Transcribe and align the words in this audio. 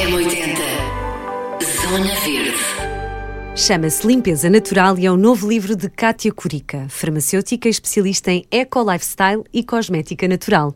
M80 0.00 0.56
Zona 1.82 2.14
Verde. 2.24 2.56
Chama-se 3.54 4.06
Limpeza 4.06 4.48
Natural 4.48 4.98
e 4.98 5.04
é 5.04 5.12
o 5.12 5.16
novo 5.16 5.46
livro 5.46 5.76
de 5.76 5.90
Kátia 5.90 6.32
Curica, 6.32 6.86
farmacêutica 6.88 7.68
e 7.68 7.70
especialista 7.70 8.32
em 8.32 8.46
eco-lifestyle 8.50 9.44
e 9.52 9.62
cosmética 9.62 10.26
natural. 10.26 10.74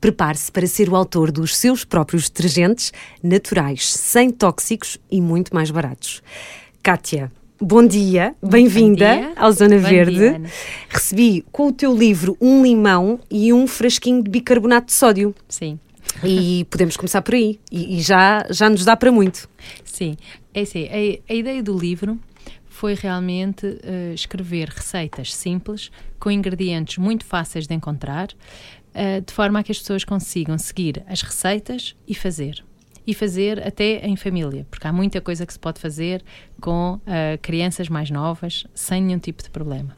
Prepare-se 0.00 0.50
para 0.50 0.66
ser 0.66 0.88
o 0.88 0.96
autor 0.96 1.30
dos 1.30 1.54
seus 1.54 1.84
próprios 1.84 2.30
detergentes 2.30 2.94
naturais, 3.22 3.92
sem 3.92 4.30
tóxicos 4.30 4.98
e 5.10 5.20
muito 5.20 5.54
mais 5.54 5.70
baratos. 5.70 6.22
Kátia, 6.82 7.30
Bom 7.60 7.86
dia, 7.86 8.34
bem-vinda 8.42 9.34
ao 9.36 9.52
Zona 9.52 9.76
Bom 9.76 9.86
Verde. 9.86 10.16
dia. 10.16 10.40
Recebi 10.88 11.44
com 11.52 11.68
o 11.68 11.72
teu 11.72 11.94
livro 11.94 12.38
um 12.40 12.62
limão 12.62 13.20
e 13.30 13.52
um 13.52 13.66
frasquinho 13.66 14.22
de 14.22 14.30
bicarbonato 14.30 14.86
de 14.86 14.94
sódio. 14.94 15.34
Sim, 15.46 15.78
E 16.24 16.64
podemos 16.70 16.96
começar 16.96 17.22
por 17.22 17.34
aí. 17.34 17.58
E, 17.70 17.98
e 17.98 18.00
já, 18.02 18.46
já 18.50 18.68
nos 18.68 18.84
dá 18.84 18.96
para 18.96 19.10
muito. 19.12 19.48
sim. 19.84 20.16
É 20.54 20.60
assim, 20.62 20.86
a, 20.86 21.32
a 21.32 21.34
ideia 21.34 21.62
do 21.62 21.76
livro 21.76 22.18
foi 22.68 22.94
realmente 22.94 23.78
eh, 23.82 24.12
escrever 24.14 24.68
receitas 24.68 25.32
simples, 25.34 25.90
com 26.18 26.30
ingredientes 26.30 26.98
muito 26.98 27.24
fáceis 27.24 27.66
de 27.66 27.74
encontrar, 27.74 28.28
eh, 28.92 29.20
de 29.20 29.32
forma 29.32 29.60
a 29.60 29.62
que 29.62 29.70
as 29.70 29.78
pessoas 29.78 30.04
consigam 30.04 30.58
seguir 30.58 31.02
as 31.06 31.22
receitas 31.22 31.94
e 32.08 32.14
fazer. 32.14 32.64
E 33.06 33.14
fazer 33.14 33.66
até 33.66 34.06
em 34.06 34.16
família, 34.16 34.66
porque 34.70 34.86
há 34.86 34.92
muita 34.92 35.20
coisa 35.20 35.44
que 35.44 35.52
se 35.52 35.58
pode 35.58 35.80
fazer 35.80 36.22
com 36.60 37.00
eh, 37.04 37.36
crianças 37.42 37.88
mais 37.88 38.10
novas, 38.10 38.64
sem 38.74 39.02
nenhum 39.02 39.18
tipo 39.18 39.42
de 39.42 39.50
problema. 39.50 39.96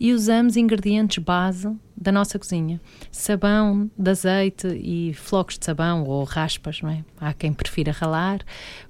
E 0.00 0.12
usamos 0.12 0.56
ingredientes 0.56 1.22
base 1.22 1.70
da 1.96 2.10
nossa 2.10 2.38
cozinha: 2.38 2.80
sabão 3.10 3.90
de 3.98 4.10
azeite 4.10 4.68
e 4.68 5.12
flocos 5.14 5.58
de 5.58 5.64
sabão 5.64 6.04
ou 6.04 6.24
raspas, 6.24 6.80
não 6.80 6.90
é? 6.90 7.04
Há 7.20 7.32
quem 7.32 7.52
prefira 7.52 7.92
ralar. 7.92 8.40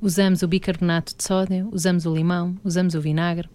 Usamos 0.01 0.43
o 0.43 0.49
bicarbonato 0.49 1.17
de 1.17 1.25
sódio, 1.25 1.69
usamos 1.73 2.07
o 2.07 2.15
limão, 2.15 2.57
usamos 2.63 2.95
o 2.95 3.01
vinagre. 3.01 3.49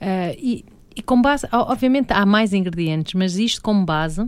Ah, 0.00 0.34
e, 0.36 0.64
e 0.94 1.02
com 1.02 1.20
base, 1.20 1.46
obviamente 1.52 2.12
há 2.12 2.24
mais 2.26 2.52
ingredientes, 2.52 3.14
mas 3.14 3.36
isto 3.36 3.62
como 3.62 3.84
base 3.84 4.26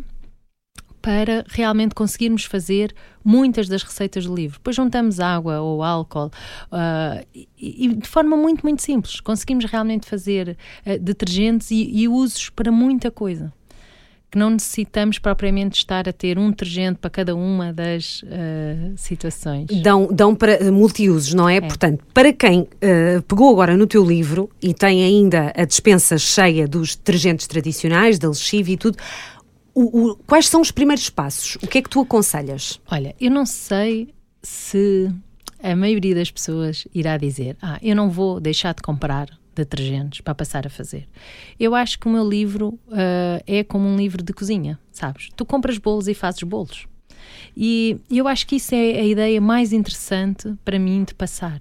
para 1.08 1.42
realmente 1.48 1.94
conseguirmos 1.94 2.44
fazer 2.44 2.94
muitas 3.24 3.66
das 3.66 3.82
receitas 3.82 4.26
do 4.26 4.34
livro. 4.34 4.58
Depois 4.58 4.76
juntamos 4.76 5.20
água 5.20 5.58
ou 5.58 5.82
álcool 5.82 6.30
ah, 6.70 7.24
e, 7.34 7.48
e 7.58 7.94
de 7.94 8.06
forma 8.06 8.36
muito, 8.36 8.62
muito 8.62 8.82
simples. 8.82 9.18
Conseguimos 9.18 9.64
realmente 9.64 10.06
fazer 10.06 10.58
ah, 10.84 10.98
detergentes 11.00 11.70
e, 11.70 11.90
e 11.90 12.06
usos 12.06 12.50
para 12.50 12.70
muita 12.70 13.10
coisa. 13.10 13.50
Que 14.30 14.36
não 14.36 14.50
necessitamos 14.50 15.18
propriamente 15.18 15.78
estar 15.78 16.06
a 16.06 16.12
ter 16.12 16.38
um 16.38 16.50
detergente 16.50 16.98
para 16.98 17.08
cada 17.08 17.34
uma 17.34 17.72
das 17.72 18.22
ah, 18.26 18.92
situações. 18.94 19.68
Dão, 19.82 20.08
dão 20.12 20.34
para 20.34 20.70
multiusos, 20.70 21.32
não 21.32 21.48
é? 21.48 21.58
Portanto, 21.58 22.04
para 22.12 22.34
quem 22.34 22.68
eh, 22.82 23.22
pegou 23.26 23.50
agora 23.50 23.78
no 23.78 23.86
teu 23.86 24.04
livro 24.04 24.50
e 24.60 24.74
tem 24.74 25.02
ainda 25.02 25.54
a 25.56 25.64
despensa 25.64 26.18
cheia 26.18 26.68
dos 26.68 26.94
detergentes 26.94 27.46
tradicionais, 27.46 28.18
da 28.18 28.28
lexívia 28.28 28.74
e 28.74 28.76
tudo, 28.76 28.98
o- 29.82 30.10
o- 30.10 30.16
quais 30.16 30.46
são 30.48 30.60
os 30.60 30.70
primeiros 30.70 31.08
passos? 31.10 31.56
O 31.62 31.66
que 31.68 31.78
é 31.78 31.82
que 31.82 31.88
tu 31.90 32.00
aconselhas? 32.00 32.80
Olha, 32.90 33.14
eu 33.20 33.30
não 33.30 33.46
sei 33.46 34.12
se 34.42 35.10
a 35.62 35.76
maioria 35.76 36.14
das 36.14 36.30
pessoas 36.30 36.86
irá 36.94 37.16
dizer: 37.16 37.56
Ah, 37.62 37.78
eu 37.82 37.94
não 37.94 38.10
vou 38.10 38.40
deixar 38.40 38.74
de 38.74 38.82
comprar 38.82 39.28
detergentes 39.54 40.20
para 40.20 40.34
passar 40.34 40.66
a 40.66 40.70
fazer. 40.70 41.08
Eu 41.58 41.74
acho 41.74 41.98
que 41.98 42.06
o 42.08 42.10
meu 42.10 42.28
livro 42.28 42.78
ah, 42.90 43.40
é 43.46 43.62
como 43.62 43.86
um 43.88 43.96
livro 43.96 44.22
de 44.22 44.32
cozinha, 44.32 44.78
sabes? 44.90 45.28
Tu 45.36 45.44
compras 45.44 45.78
bolos 45.78 46.08
e 46.08 46.14
fazes 46.14 46.42
bolos. 46.42 46.86
E 47.56 47.96
eu 48.10 48.28
acho 48.28 48.46
que 48.46 48.56
isso 48.56 48.74
é 48.74 48.98
a 48.98 49.04
ideia 49.04 49.40
mais 49.40 49.72
interessante 49.72 50.54
para 50.64 50.78
mim 50.78 51.04
de 51.04 51.14
passar. 51.14 51.60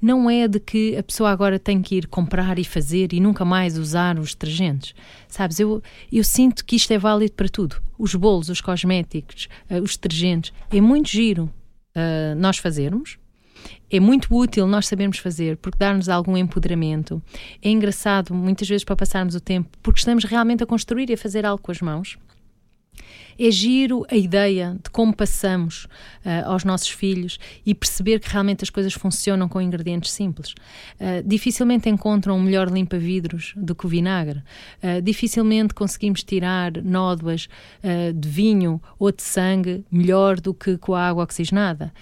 Não 0.00 0.28
é 0.28 0.46
de 0.46 0.60
que 0.60 0.96
a 0.96 1.02
pessoa 1.02 1.30
agora 1.30 1.58
tem 1.58 1.80
que 1.80 1.96
ir 1.96 2.06
comprar 2.06 2.58
e 2.58 2.64
fazer 2.64 3.12
e 3.12 3.20
nunca 3.20 3.44
mais 3.44 3.78
usar 3.78 4.18
os 4.18 4.32
detergentes. 4.32 4.94
Sabes, 5.28 5.58
eu, 5.58 5.82
eu 6.12 6.24
sinto 6.24 6.64
que 6.64 6.76
isto 6.76 6.92
é 6.92 6.98
válido 6.98 7.32
para 7.32 7.48
tudo. 7.48 7.76
Os 7.98 8.14
bolos, 8.14 8.48
os 8.48 8.60
cosméticos, 8.60 9.48
eh, 9.68 9.80
os 9.80 9.96
detergentes. 9.96 10.52
É 10.70 10.80
muito 10.80 11.08
giro 11.08 11.50
eh, 11.94 12.34
nós 12.36 12.58
fazermos. 12.58 13.18
É 13.90 13.98
muito 13.98 14.34
útil 14.34 14.66
nós 14.66 14.86
sabermos 14.86 15.18
fazer 15.18 15.56
porque 15.56 15.78
dá-nos 15.78 16.08
algum 16.08 16.36
empoderamento. 16.36 17.22
É 17.62 17.70
engraçado 17.70 18.34
muitas 18.34 18.68
vezes 18.68 18.84
para 18.84 18.94
passarmos 18.94 19.34
o 19.34 19.40
tempo 19.40 19.68
porque 19.82 19.98
estamos 19.98 20.24
realmente 20.24 20.62
a 20.62 20.66
construir 20.66 21.08
e 21.10 21.14
a 21.14 21.18
fazer 21.18 21.46
algo 21.46 21.62
com 21.62 21.72
as 21.72 21.80
mãos. 21.80 22.18
É 23.38 23.50
giro 23.50 24.04
a 24.10 24.16
ideia 24.16 24.76
de 24.82 24.90
como 24.90 25.14
passamos 25.14 25.86
ah, 26.24 26.42
aos 26.46 26.64
nossos 26.64 26.88
filhos 26.88 27.38
e 27.64 27.74
perceber 27.74 28.18
que 28.20 28.28
realmente 28.30 28.64
as 28.64 28.70
coisas 28.70 28.92
funcionam 28.92 29.48
com 29.48 29.60
ingredientes 29.60 30.10
simples. 30.10 30.54
Ah, 31.00 31.22
dificilmente 31.24 31.88
encontram 31.88 32.36
um 32.36 32.40
melhor 32.42 32.68
limpa-vidros 32.70 33.52
do 33.56 33.74
que 33.74 33.86
o 33.86 33.88
vinagre. 33.88 34.42
Ah, 34.82 35.00
dificilmente 35.00 35.74
conseguimos 35.74 36.22
tirar 36.22 36.72
nódoas 36.82 37.48
de 38.14 38.28
vinho 38.28 38.80
ou 38.98 39.12
de 39.12 39.22
sangue 39.22 39.84
melhor 39.90 40.40
do 40.40 40.52
que 40.52 40.76
com 40.78 40.94
a 40.94 41.08
água 41.08 41.22
oxigenada. 41.24 41.92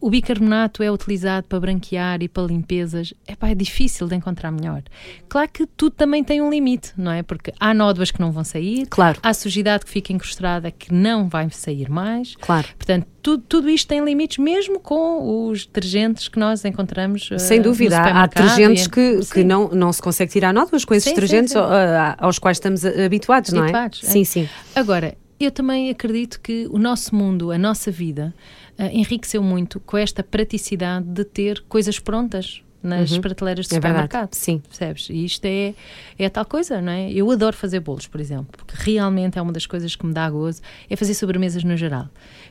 O 0.00 0.10
bicarbonato 0.10 0.82
é 0.82 0.90
utilizado 0.90 1.46
para 1.46 1.60
branquear 1.60 2.22
e 2.22 2.28
para 2.28 2.44
limpezas. 2.44 3.12
Epá, 3.26 3.48
é 3.50 3.54
difícil 3.54 4.06
de 4.08 4.14
encontrar 4.16 4.50
melhor. 4.50 4.82
Claro 5.28 5.50
que 5.52 5.66
tudo 5.66 5.92
também 5.94 6.24
tem 6.24 6.40
um 6.40 6.50
limite, 6.50 6.92
não 6.96 7.12
é? 7.12 7.22
Porque 7.22 7.52
há 7.58 7.72
nódoas 7.74 8.10
que 8.10 8.20
não 8.20 8.32
vão 8.32 8.44
sair, 8.44 8.86
Claro. 8.86 9.18
há 9.22 9.32
sujidade 9.34 9.84
que 9.84 9.90
fica 9.90 10.12
incrustada 10.30 10.70
que 10.70 10.92
não 10.92 11.28
vai 11.28 11.50
sair 11.50 11.90
mais. 11.90 12.36
Claro. 12.36 12.66
Portanto, 12.76 13.06
tudo, 13.22 13.42
tudo 13.48 13.68
isto 13.70 13.88
tem 13.88 14.04
limites, 14.04 14.38
mesmo 14.38 14.78
com 14.80 15.48
os 15.48 15.66
detergentes 15.66 16.28
que 16.28 16.38
nós 16.38 16.64
encontramos. 16.64 17.28
eh, 17.32 17.38
Sem 17.38 17.58
no 17.58 17.64
dúvida, 17.64 17.98
há- 18.00 18.26
detergentes 18.26 18.86
que, 18.86 19.20
que 19.32 19.44
não, 19.44 19.68
não 19.68 19.92
se 19.92 20.00
consegue 20.00 20.30
tirar 20.32 20.52
nódoas 20.54 20.84
com 20.84 20.94
esses 20.94 21.08
Sim, 21.08 21.14
detergentes 21.14 21.52
sim. 21.52 21.58
aos 22.18 22.38
quais 22.38 22.56
estamos 22.56 22.84
ah, 22.84 23.04
habituados, 23.04 23.52
não 23.52 23.60
é? 23.62 23.64
Habituados, 23.64 24.04
é. 24.04 24.06
Sim, 24.06 24.24
sim. 24.24 24.48
Agora, 24.74 25.16
eu 25.38 25.50
também 25.50 25.90
acredito 25.90 26.40
que 26.40 26.66
o 26.70 26.78
nosso 26.78 27.14
mundo, 27.14 27.50
a 27.50 27.58
nossa 27.58 27.90
vida, 27.90 28.32
eh, 28.78 28.90
enriqueceu 28.92 29.42
muito 29.42 29.80
com 29.80 29.96
esta 29.96 30.22
praticidade 30.22 31.06
de 31.06 31.24
ter 31.24 31.64
coisas 31.68 31.98
prontas 31.98 32.62
nas 32.82 33.16
prateleiras 33.18 33.66
de 33.66 33.74
É 33.76 33.80
verdade, 33.80 34.04
supermercado. 34.04 34.34
sim. 34.34 34.58
Percebes? 34.68 35.08
E 35.10 35.24
isto 35.24 35.44
é, 35.44 35.74
é 36.18 36.28
tal 36.28 36.44
coisa, 36.44 36.80
não 36.80 36.92
é? 36.92 37.10
Eu 37.12 37.30
adoro 37.30 37.54
fazer 37.56 37.80
bolos, 37.80 38.06
por 38.06 38.20
exemplo, 38.20 38.46
porque 38.56 38.74
realmente 38.76 39.38
é 39.38 39.42
uma 39.42 39.52
das 39.52 39.66
coisas 39.66 39.94
que 39.94 40.06
me 40.06 40.12
dá 40.12 40.28
gozo, 40.30 40.60
é 40.88 40.96
fazer 40.96 41.14
sobremesas 41.14 41.62
no 41.64 41.76
geral. 41.76 42.08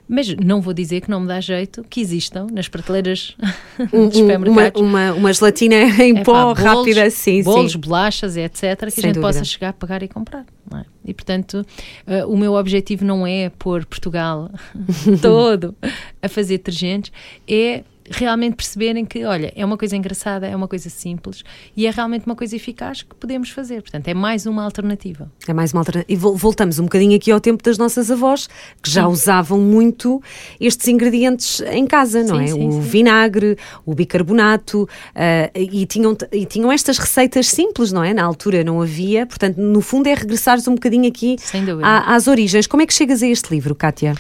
Mas 0.07 0.33
não 0.35 0.59
vou 0.59 0.73
dizer 0.73 1.01
que 1.01 1.09
não 1.09 1.19
me 1.19 1.27
dá 1.27 1.39
jeito 1.39 1.83
que 1.87 2.01
existam 2.01 2.47
nas 2.51 2.67
prateleiras 2.67 3.35
Um- 3.93 4.07
dos 4.09 4.17
um- 4.17 4.23
uma, 4.25 4.33
supermercados. 4.35 4.81
uma, 4.81 5.13
uma 5.13 5.33
gelatina 5.33 5.75
em 6.03 6.17
É 6.17 6.23
pó 6.23 6.33
pá, 6.33 6.43
bolos, 6.43 6.59
rápida, 6.59 7.09
sim, 7.11 7.43
bolos, 7.43 7.71
sim. 7.73 7.77
bolachas, 7.79 8.35
etc., 8.35 8.59
que 8.85 8.91
Sem 8.91 9.03
a 9.03 9.07
gente 9.07 9.15
dúvida. 9.15 9.21
possa 9.21 9.43
chegar, 9.43 9.73
pagar 9.73 10.01
e 10.03 10.07
comprar. 10.07 10.45
é? 10.75 10.83
E, 11.05 11.13
portanto, 11.13 11.65
eh, 12.07 12.25
o 12.25 12.35
meu 12.37 12.53
objetivo 12.53 13.03
não 13.05 13.25
é 13.25 13.49
pôr 13.49 13.85
Portugal 13.85 14.51
todo 15.21 15.75
a 16.21 16.27
fazer 16.29 16.57
detergentes, 16.57 17.11
é 17.47 17.83
realmente 18.11 18.55
perceberem 18.55 19.05
que, 19.05 19.23
olha, 19.25 19.51
é 19.55 19.65
uma 19.65 19.77
coisa 19.77 19.95
engraçada, 19.95 20.47
é 20.47 20.55
uma 20.55 20.67
coisa 20.67 20.89
simples 20.89 21.43
e 21.75 21.85
é 21.87 21.91
realmente 21.91 22.25
uma 22.25 22.35
coisa 22.35 22.55
eficaz 22.55 23.01
que 23.01 23.15
podemos 23.15 23.49
fazer. 23.49 23.81
Portanto, 23.81 24.07
é 24.07 24.13
mais 24.13 24.45
uma 24.45 24.63
alternativa. 24.63 25.31
É 25.47 25.53
mais 25.53 25.71
uma 25.73 25.81
alternativa. 25.81 26.11
E 26.11 26.15
vol- 26.15 26.35
voltamos 26.35 26.79
um 26.79 26.83
bocadinho 26.83 27.15
aqui 27.15 27.31
ao 27.31 27.39
tempo 27.39 27.63
das 27.63 27.77
nossas 27.77 28.09
avós, 28.11 28.47
que 28.81 28.89
já 28.89 29.07
usavam 29.07 29.59
muito 29.59 30.21
estes 30.59 30.87
ingredientes 30.87 31.61
em 31.71 31.85
casa, 31.85 32.23
não 32.23 32.37
Sim, 32.37 32.43
é? 32.43 32.47
sim, 32.47 32.67
o 32.67 32.71
sim. 32.73 32.79
vinagre, 32.81 33.57
o 33.85 33.93
bicarbonato, 33.95 34.87
ah, 35.15 35.49
e, 35.55 35.85
tinham, 35.85 36.15
e 36.31 36.45
tinham 36.45 36.71
estas 36.71 36.97
receitas 36.97 37.47
simples, 37.47 37.91
não 37.91 38.03
é? 38.03 38.13
Na 38.13 38.23
altura 38.23 38.63
não 38.63 38.81
havia, 38.81 39.25
portanto, 39.25 39.57
no 39.57 39.81
fundo 39.81 40.07
é 40.07 40.13
regressares 40.13 40.67
um 40.67 40.73
bocadinho 40.75 41.07
aqui 41.07 41.35
à- 41.83 42.15
às 42.15 42.27
origens. 42.27 42.67
Como 42.67 42.81
é 42.83 42.85
que 42.85 42.93
chegas 42.93 43.21
a 43.23 43.27
este 43.27 43.49
livro, 43.53 43.73
Kátia? 43.75 44.13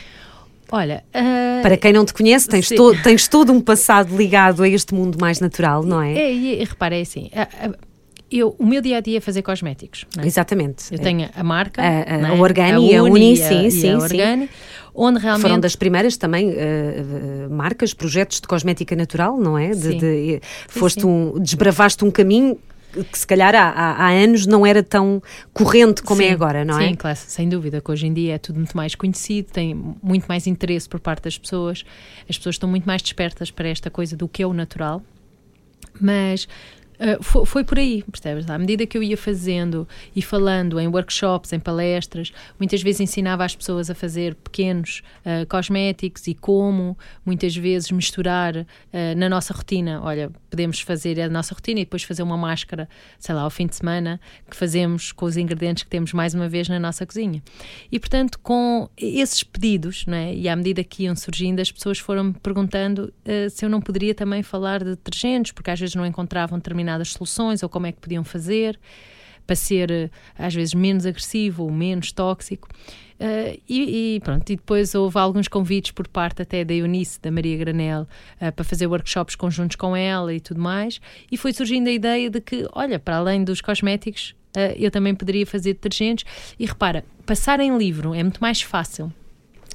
Olha, 0.71 1.03
eh, 1.13 1.61
Para 1.63 1.75
quem 1.77 1.91
não 1.91 2.05
te 2.05 2.13
conhece, 2.13 2.47
tens, 2.47 2.67
Sim. 2.67 2.75
to- 2.75 2.95
tens 3.01 3.27
todo 3.27 3.51
um 3.51 3.59
passado 3.59 4.15
ligado 4.15 4.61
a 4.63 4.69
este 4.69 4.93
mundo 4.93 5.17
mais 5.19 5.39
natural, 5.39 5.83
não 5.83 6.01
é? 6.01 6.13
é, 6.13 6.31
e, 6.33 6.61
e 6.61 6.63
repara, 6.63 6.95
é 6.95 7.01
assim, 7.01 7.29
a- 7.35 7.41
a- 7.67 7.71
eu, 8.31 8.55
o 8.59 8.65
meu 8.65 8.79
dia 8.79 8.97
a 8.97 8.99
dia 9.01 9.17
é 9.17 9.21
fazer 9.21 9.41
cosméticos. 9.41 10.05
é? 10.17 10.25
Exatamente. 10.27 10.85
Eu 10.91 10.99
tenho 10.99 11.27
a 11.35 11.43
marca, 11.43 11.81
A- 11.81 12.15
a- 12.15 12.17
não 12.19 12.33
a 12.33 12.37
é? 12.37 12.41
Organi 12.41 12.91
e 12.91 12.95
a 12.95 13.03
Uni, 13.03 13.35
sim, 13.35 13.69
sim, 13.71 13.81
sim. 13.81 13.95
Organi, 13.95 14.47
onde 14.93 15.17
realmente 15.19 15.41
Foram 15.41 15.59
das 15.59 15.75
primeiras 15.75 16.15
também 16.17 16.53
eh, 16.55 17.47
marcas, 17.49 17.91
projetos 17.93 18.39
de 18.39 18.47
cosmética 18.47 18.95
natural, 18.95 19.37
não 19.39 19.57
é? 19.57 19.69
De, 19.69 19.75
Sim. 19.81 19.97
de- 19.97 20.33
eh, 20.35 20.39
foste 20.67 21.01
sim. 21.01 21.07
um, 21.07 21.39
desbravaste 21.39 22.05
um 22.05 22.11
caminho 22.11 22.59
que 23.11 23.17
se 23.19 23.25
calhar 23.27 23.53
há, 23.55 23.69
há- 23.69 24.05
há 24.05 24.09
anos 24.09 24.45
não 24.47 24.65
era 24.65 24.81
tão 24.83 25.21
corrente 25.53 26.01
como 26.01 26.21
é 26.21 26.27
Sim, 26.27 26.31
agora, 26.33 26.65
não 26.65 26.75
sim, 26.77 26.93
é? 26.93 26.95
claro, 26.95 27.17
sem 27.17 27.47
dúvida, 27.47 27.81
que 27.81 27.91
hoje 27.91 28.07
em 28.07 28.13
dia 28.13 28.35
é 28.35 28.37
tudo 28.37 28.57
muito 28.57 28.75
mais 28.75 28.95
conhecido, 28.95 29.51
tem 29.51 29.73
muito 30.01 30.25
mais 30.27 30.47
interesse 30.47 30.87
por 30.89 30.99
parte 30.99 31.23
das 31.23 31.37
pessoas, 31.37 31.83
as 32.29 32.37
pessoas 32.37 32.55
estão 32.55 32.69
muito 32.69 32.85
mais 32.85 33.01
despertas 33.01 33.51
para 33.51 33.67
esta 33.69 33.89
coisa 33.89 34.15
do 34.17 34.27
que 34.27 34.41
é 34.43 34.47
o 34.47 34.53
natural, 34.53 35.01
mas 36.01 36.47
Uh, 36.99 37.23
foi, 37.23 37.45
foi, 37.45 37.63
por 37.63 37.79
aí, 37.79 38.03
percebes? 38.03 38.49
À 38.49 38.57
medida 38.57 38.85
que 38.85 38.97
eu 38.97 39.01
ia 39.01 39.15
fazendo 39.15 39.87
e 40.13 40.21
falando 40.21 40.77
em 40.77 40.87
workshops, 40.87 41.53
em 41.53 41.59
palestras, 41.59 42.33
muitas 42.59 42.81
vezes 42.81 42.99
ensinava 42.99 43.45
as 43.45 43.55
pessoas 43.55 43.89
a 43.89 43.95
fazer 43.95 44.35
pequenos 44.35 45.01
uh, 45.21 45.47
cosméticos 45.47 46.27
e 46.27 46.33
como, 46.33 46.97
muitas 47.25 47.55
vezes 47.55 47.89
misturar 47.91 48.53
uh, 48.57 48.65
na 49.15 49.29
nossa 49.29 49.53
rotina. 49.53 50.01
Olha, 50.03 50.29
podemos 50.49 50.81
fazer 50.81 51.21
a 51.21 51.29
nossa 51.29 51.53
rotina 51.53 51.79
e 51.79 51.85
depois 51.85 52.03
fazer 52.03 52.21
uma 52.21 52.35
máscara, 52.35 52.89
sei 53.17 53.33
lá, 53.33 53.43
ao 53.43 53.49
fim 53.49 53.65
de 53.65 53.77
semana, 53.77 54.19
que 54.49 54.57
fazemos 54.57 55.13
com 55.13 55.25
os 55.25 55.37
ingredientes 55.37 55.83
que 55.83 55.89
temos 55.89 56.11
mais 56.11 56.33
uma 56.33 56.49
vez 56.49 56.67
na 56.67 56.79
nossa 56.79 57.05
cozinha. 57.05 57.41
E 57.89 57.97
portanto, 57.97 58.37
com 58.39 58.89
esses 58.97 59.41
pedidos, 59.41 60.05
não 60.05 60.17
é? 60.17 60.35
e 60.35 60.49
à 60.49 60.55
medida 60.55 60.83
que 60.83 61.03
iam 61.03 61.15
surgindo, 61.15 61.61
as 61.61 61.71
pessoas 61.71 61.97
foram-me 61.97 62.33
perguntando 62.33 63.13
se 63.51 63.63
eu 63.63 63.69
não 63.69 63.79
poderia 63.79 64.13
também 64.13 64.43
falar 64.43 64.83
de 64.83 64.91
detergentes, 64.91 65.51
porque 65.51 65.69
às 65.71 65.79
vezes 65.79 65.95
não 65.95 66.05
encontravam 66.05 66.57
determinados 66.57 66.88
determinadas 66.89 67.13
soluções 67.13 67.61
ou 67.61 67.69
como 67.69 67.85
é 67.85 67.91
que 67.91 67.99
podiam 67.99 68.23
fazer 68.23 68.79
para 69.45 69.55
ser 69.55 69.91
eh, 69.91 70.09
às 70.37 70.53
vezes 70.53 70.73
menos 70.73 71.05
agressivo 71.05 71.63
ou 71.63 71.71
menos 71.71 72.11
tóxico. 72.11 72.67
Uh, 73.19 73.59
e, 73.67 74.15
e, 74.15 74.19
pronto, 74.21 74.49
e 74.49 74.55
depois 74.55 74.95
houve 74.95 75.17
alguns 75.17 75.49
convites 75.49 75.91
por 75.91 76.07
parte 76.07 76.41
até 76.41 76.63
da 76.63 76.73
Eunice, 76.73 77.19
da 77.19 77.29
Maria 77.29 77.57
Granel, 77.57 78.07
uh, 78.39 78.51
para 78.53 78.63
fazer 78.63 78.87
workshops 78.87 79.35
conjuntos 79.35 79.75
com 79.75 79.93
ela 79.93 80.33
e 80.33 80.39
tudo 80.39 80.61
mais. 80.61 81.01
E 81.29 81.35
foi 81.35 81.51
surgindo 81.51 81.89
a 81.89 81.91
ideia 81.91 82.29
de 82.29 82.39
que, 82.39 82.65
olha, 82.71 82.97
para 82.97 83.17
além 83.17 83.43
dos 83.43 83.59
cosméticos, 83.59 84.35
uh, 84.55 84.73
eu 84.77 84.89
também 84.89 85.13
poderia 85.13 85.45
fazer 85.45 85.73
detergentes. 85.73 86.23
E 86.57 86.65
repara, 86.65 87.03
passar 87.25 87.59
em 87.59 87.75
livro 87.77 88.13
é 88.13 88.23
muito 88.23 88.39
mais 88.39 88.61
fácil 88.61 89.11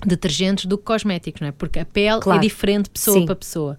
detergentes 0.07 0.65
do 0.65 0.79
que 0.79 0.85
cosméticos, 0.85 1.41
não 1.43 1.49
é? 1.49 1.53
Porque 1.53 1.81
a 1.81 1.85
pele 1.85 2.17
é 2.17 2.21
claro. 2.21 2.39
é 2.39 2.43
diferente 2.43 2.89
pessoa 2.89 3.19
Sim. 3.19 3.27
para 3.27 3.37
pessoa 3.37 3.79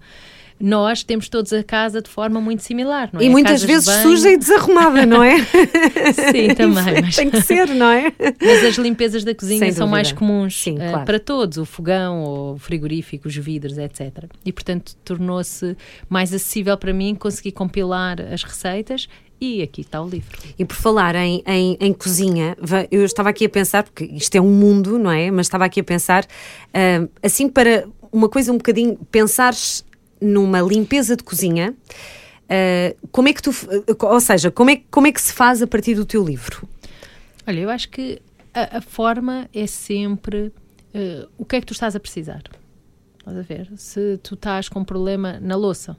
nós 0.58 1.02
temos 1.02 1.28
todos 1.28 1.52
a 1.52 1.62
casa 1.62 2.00
de 2.00 2.08
forma 2.08 2.40
muito 2.40 2.62
similar, 2.62 3.10
não 3.12 3.20
é? 3.20 3.24
E 3.24 3.28
muitas 3.28 3.62
vezes 3.62 3.92
suja 4.02 4.30
e 4.30 4.36
desarrumada, 4.36 5.04
não 5.04 5.22
é? 5.22 5.38
Sim, 6.32 6.54
também. 6.54 7.02
Mas... 7.02 7.16
Tem 7.16 7.30
que 7.30 7.40
ser, 7.42 7.68
não 7.68 7.90
é? 7.90 8.12
Mas 8.40 8.64
as 8.64 8.76
limpezas 8.76 9.24
da 9.24 9.34
cozinha 9.34 9.72
são 9.72 9.86
mais 9.86 10.12
comuns 10.12 10.62
Sim, 10.62 10.74
uh, 10.74 10.90
claro. 10.90 11.04
para 11.04 11.20
todos, 11.20 11.58
o 11.58 11.64
fogão, 11.64 12.24
o 12.54 12.58
frigorífico, 12.58 13.28
os 13.28 13.36
vidros, 13.36 13.76
etc. 13.76 14.24
E, 14.44 14.52
portanto, 14.52 14.96
tornou-se 15.04 15.76
mais 16.08 16.32
acessível 16.32 16.76
para 16.76 16.92
mim 16.92 17.14
conseguir 17.14 17.52
compilar 17.52 18.20
as 18.20 18.42
receitas 18.42 19.08
e 19.40 19.62
aqui 19.62 19.82
está 19.82 20.02
o 20.02 20.08
livro. 20.08 20.38
E 20.58 20.64
por 20.64 20.74
falar 20.74 21.14
em, 21.14 21.42
em, 21.46 21.76
em, 21.78 21.92
cozinha, 21.92 22.56
eu 22.90 23.04
estava 23.04 23.28
aqui 23.28 23.44
a 23.44 23.48
pensar, 23.48 23.82
porque 23.82 24.04
isto 24.04 24.34
é 24.34 24.40
um 24.40 24.50
mundo, 24.50 24.98
não 24.98 25.10
é? 25.10 25.30
Mas 25.30 25.46
estava 25.46 25.66
aqui 25.66 25.80
a 25.80 25.84
pensar, 25.84 26.24
uh, 26.24 27.08
assim, 27.22 27.48
para 27.48 27.86
uma 28.10 28.28
coisa 28.28 28.50
um 28.50 28.56
bocadinho, 28.56 28.96
pensares 29.10 29.84
numa 30.20 30.60
limpeza 30.60 31.16
de 31.16 31.22
cozinha, 31.22 31.74
uh, 31.74 33.08
como 33.10 33.28
é 33.28 33.32
que 33.32 33.42
tu, 33.42 33.50
ou 34.02 34.20
seja, 34.20 34.50
como 34.50 34.70
é, 34.70 34.82
como 34.90 35.06
é 35.06 35.12
que 35.12 35.20
se 35.20 35.32
faz 35.32 35.62
a 35.62 35.66
partir 35.66 35.94
do 35.94 36.04
teu 36.04 36.24
livro? 36.24 36.68
Olha, 37.46 37.60
eu 37.60 37.70
acho 37.70 37.88
que 37.88 38.20
a, 38.52 38.78
a 38.78 38.80
forma 38.80 39.48
é 39.54 39.66
sempre 39.66 40.52
uh, 40.94 41.28
o 41.36 41.44
que 41.44 41.56
é 41.56 41.60
que 41.60 41.66
tu 41.66 41.72
estás 41.72 41.94
a 41.94 42.00
precisar. 42.00 42.42
Estás 43.18 43.36
a 43.36 43.42
ver? 43.42 43.70
Se 43.76 44.18
tu 44.18 44.34
estás 44.34 44.68
com 44.68 44.80
um 44.80 44.84
problema 44.84 45.38
na 45.40 45.56
louça, 45.56 45.96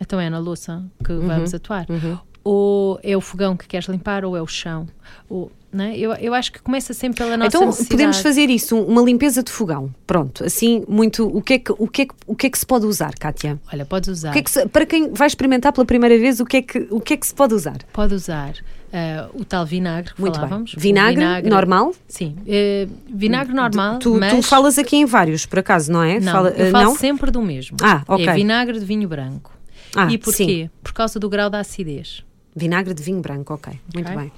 então 0.00 0.20
é 0.20 0.28
na 0.28 0.38
louça 0.38 0.84
que 1.04 1.12
uhum, 1.12 1.26
vamos 1.26 1.54
atuar. 1.54 1.86
Uhum. 1.88 2.18
Ou 2.44 3.00
é 3.02 3.16
o 3.16 3.20
fogão 3.20 3.56
que 3.56 3.66
queres 3.66 3.88
limpar, 3.88 4.24
ou 4.24 4.36
é 4.36 4.42
o 4.42 4.46
chão. 4.46 4.86
Ou, 5.28 5.50
é? 5.76 5.96
eu, 5.96 6.12
eu 6.14 6.32
acho 6.34 6.52
que 6.52 6.62
começa 6.62 6.94
sempre 6.94 7.18
pela 7.18 7.36
nossa 7.36 7.48
então, 7.48 7.66
necessidade. 7.66 7.90
podemos 7.90 8.18
fazer 8.20 8.48
isso, 8.48 8.80
uma 8.80 9.02
limpeza 9.02 9.42
de 9.42 9.50
fogão. 9.50 9.92
Pronto, 10.06 10.44
assim, 10.44 10.84
muito. 10.88 11.26
O 11.26 11.42
que 11.42 11.54
é 11.54 11.58
que, 11.58 11.72
o 11.72 11.86
que, 11.86 12.02
é 12.02 12.06
que, 12.06 12.14
o 12.26 12.34
que, 12.34 12.46
é 12.46 12.50
que 12.50 12.58
se 12.58 12.64
pode 12.64 12.86
usar, 12.86 13.14
Kátia? 13.14 13.60
Olha, 13.72 13.84
podes 13.84 14.08
usar. 14.08 14.32
Que 14.32 14.38
é 14.38 14.42
que 14.42 14.50
se, 14.50 14.66
para 14.66 14.86
quem 14.86 15.12
vai 15.12 15.26
experimentar 15.26 15.72
pela 15.72 15.84
primeira 15.84 16.18
vez, 16.18 16.40
o 16.40 16.46
que 16.46 16.58
é 16.58 16.62
que, 16.62 16.88
o 16.90 17.00
que, 17.00 17.14
é 17.14 17.16
que 17.16 17.26
se 17.26 17.34
pode 17.34 17.54
usar? 17.54 17.78
Pode 17.92 18.14
usar. 18.14 18.54
Uh, 18.88 19.42
o 19.42 19.44
tal 19.44 19.66
vinagre 19.66 20.14
que 20.14 20.20
Muito 20.20 20.36
falávamos. 20.36 20.74
Bem. 20.74 20.82
Vinagre, 20.82 21.16
vinagre, 21.16 21.50
normal? 21.50 21.94
Sim. 22.08 22.36
Uh, 22.40 22.90
vinagre 23.06 23.52
normal. 23.54 23.98
Tu, 23.98 24.14
mas... 24.14 24.32
tu, 24.32 24.42
falas 24.42 24.78
aqui 24.78 24.96
em 24.96 25.04
vários, 25.04 25.44
por 25.44 25.58
acaso, 25.58 25.92
não 25.92 26.02
é? 26.02 26.18
Não, 26.18 26.32
Fala, 26.32 26.50
eu 26.50 26.70
falo 26.70 26.84
não? 26.84 26.96
sempre 26.96 27.30
do 27.30 27.42
mesmo. 27.42 27.76
Ah, 27.82 28.02
ok. 28.08 28.26
É 28.26 28.34
vinagre 28.34 28.78
de 28.78 28.84
vinho 28.86 29.06
branco. 29.06 29.52
Ah, 29.94 30.10
e 30.10 30.16
porquê? 30.16 30.44
Sim. 30.44 30.70
Por 30.82 30.92
causa 30.94 31.20
do 31.20 31.28
grau 31.28 31.50
da 31.50 31.60
acidez. 31.60 32.24
Vinagre 32.54 32.94
de 32.94 33.02
vinho 33.02 33.20
branco, 33.20 33.54
ok. 33.54 33.72
Muito 33.94 34.10
okay. 34.10 34.16
bem. 34.16 34.32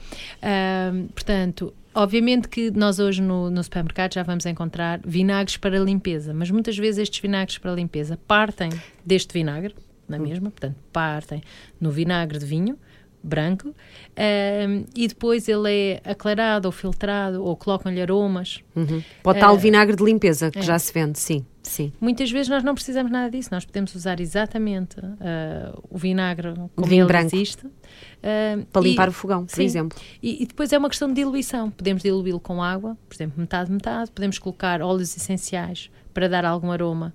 Portanto, 1.14 1.72
obviamente 1.94 2.48
que 2.48 2.70
nós 2.70 2.98
hoje 2.98 3.22
no, 3.22 3.50
no, 3.50 3.62
supermercado 3.62 4.14
já 4.14 4.22
vamos 4.22 4.44
encontrar 4.46 5.00
vinagres 5.04 5.56
para 5.56 5.78
limpeza, 5.78 6.34
mas 6.34 6.50
muitas 6.50 6.76
vezes 6.76 6.98
estes 6.98 7.20
vinagres 7.20 7.58
para 7.58 7.72
limpeza 7.72 8.18
partem 8.26 8.70
deste 9.04 9.32
vinagre, 9.32 9.74
na 10.08 10.16
hum. 10.16 10.22
mesma, 10.22 10.50
portanto, 10.50 10.76
partem 10.92 11.42
no 11.80 11.90
vinagre 11.90 12.38
de 12.38 12.46
vinho 12.46 12.76
branco 13.22 13.68
um, 13.68 14.84
e 14.96 15.06
depois 15.06 15.48
ele 15.48 15.70
é 15.70 16.10
aclarado 16.10 16.66
ou 16.66 16.72
filtrado 16.72 17.44
ou 17.44 17.56
colocam-lhe 17.56 18.00
aromas. 18.00 18.62
Uhum. 18.74 19.02
O 19.24 19.34
tal 19.34 19.54
uh, 19.54 19.58
vinagre 19.58 19.96
de 19.96 20.04
limpeza 20.04 20.50
que 20.50 20.58
é. 20.58 20.62
já 20.62 20.78
se 20.78 20.92
vende, 20.92 21.18
sim. 21.18 21.44
Sim. 21.62 21.92
Muitas 22.00 22.30
vezes 22.30 22.48
nós 22.48 22.64
não 22.64 22.74
precisamos 22.74 23.12
nada 23.12 23.30
disso, 23.30 23.50
nós 23.52 23.64
podemos 23.64 23.94
usar 23.94 24.18
exatamente 24.18 24.98
uh, 24.98 25.82
o 25.90 25.98
vinagre 25.98 26.54
como 26.74 26.88
Vinho 26.88 27.02
ele 27.02 27.08
branco. 27.08 27.36
existe. 27.36 27.66
Uh, 27.66 28.64
para 28.72 28.82
limpar 28.82 29.08
e, 29.08 29.10
o 29.10 29.12
fogão, 29.12 29.44
por 29.44 29.54
sim, 29.54 29.64
exemplo. 29.64 29.98
E, 30.22 30.42
e, 30.42 30.46
depois 30.46 30.72
é 30.72 30.78
uma 30.78 30.88
questão 30.88 31.08
de 31.08 31.14
diluição. 31.14 31.70
Podemos 31.70 32.02
diluí-lo 32.02 32.40
com 32.40 32.62
água, 32.62 32.96
por 33.08 33.14
exemplo, 33.14 33.38
metade, 33.38 33.70
metade. 33.70 34.10
Podemos 34.10 34.38
colocar 34.38 34.80
óleos 34.80 35.14
essenciais 35.16 35.90
para 36.14 36.28
dar 36.28 36.44
algum 36.44 36.70
aroma 36.70 37.14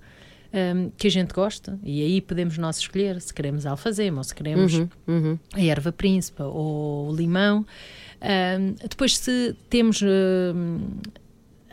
um, 0.52 0.90
que 0.96 1.06
a 1.06 1.10
gente 1.10 1.32
gosta. 1.32 1.78
E 1.82 2.02
aí 2.02 2.20
podemos 2.20 2.58
nós 2.58 2.78
escolher 2.78 3.20
se 3.20 3.32
queremos 3.32 3.66
alfazema 3.66 4.18
ou 4.18 4.24
se 4.24 4.34
queremos 4.34 4.74
uhum, 4.74 4.88
uhum. 5.06 5.38
a 5.52 5.62
erva 5.62 5.92
príncipe 5.92 6.42
ou 6.42 7.10
o 7.10 7.14
limão. 7.14 7.66
Um, 8.22 8.74
depois, 8.88 9.16
se 9.18 9.54
temos 9.68 10.02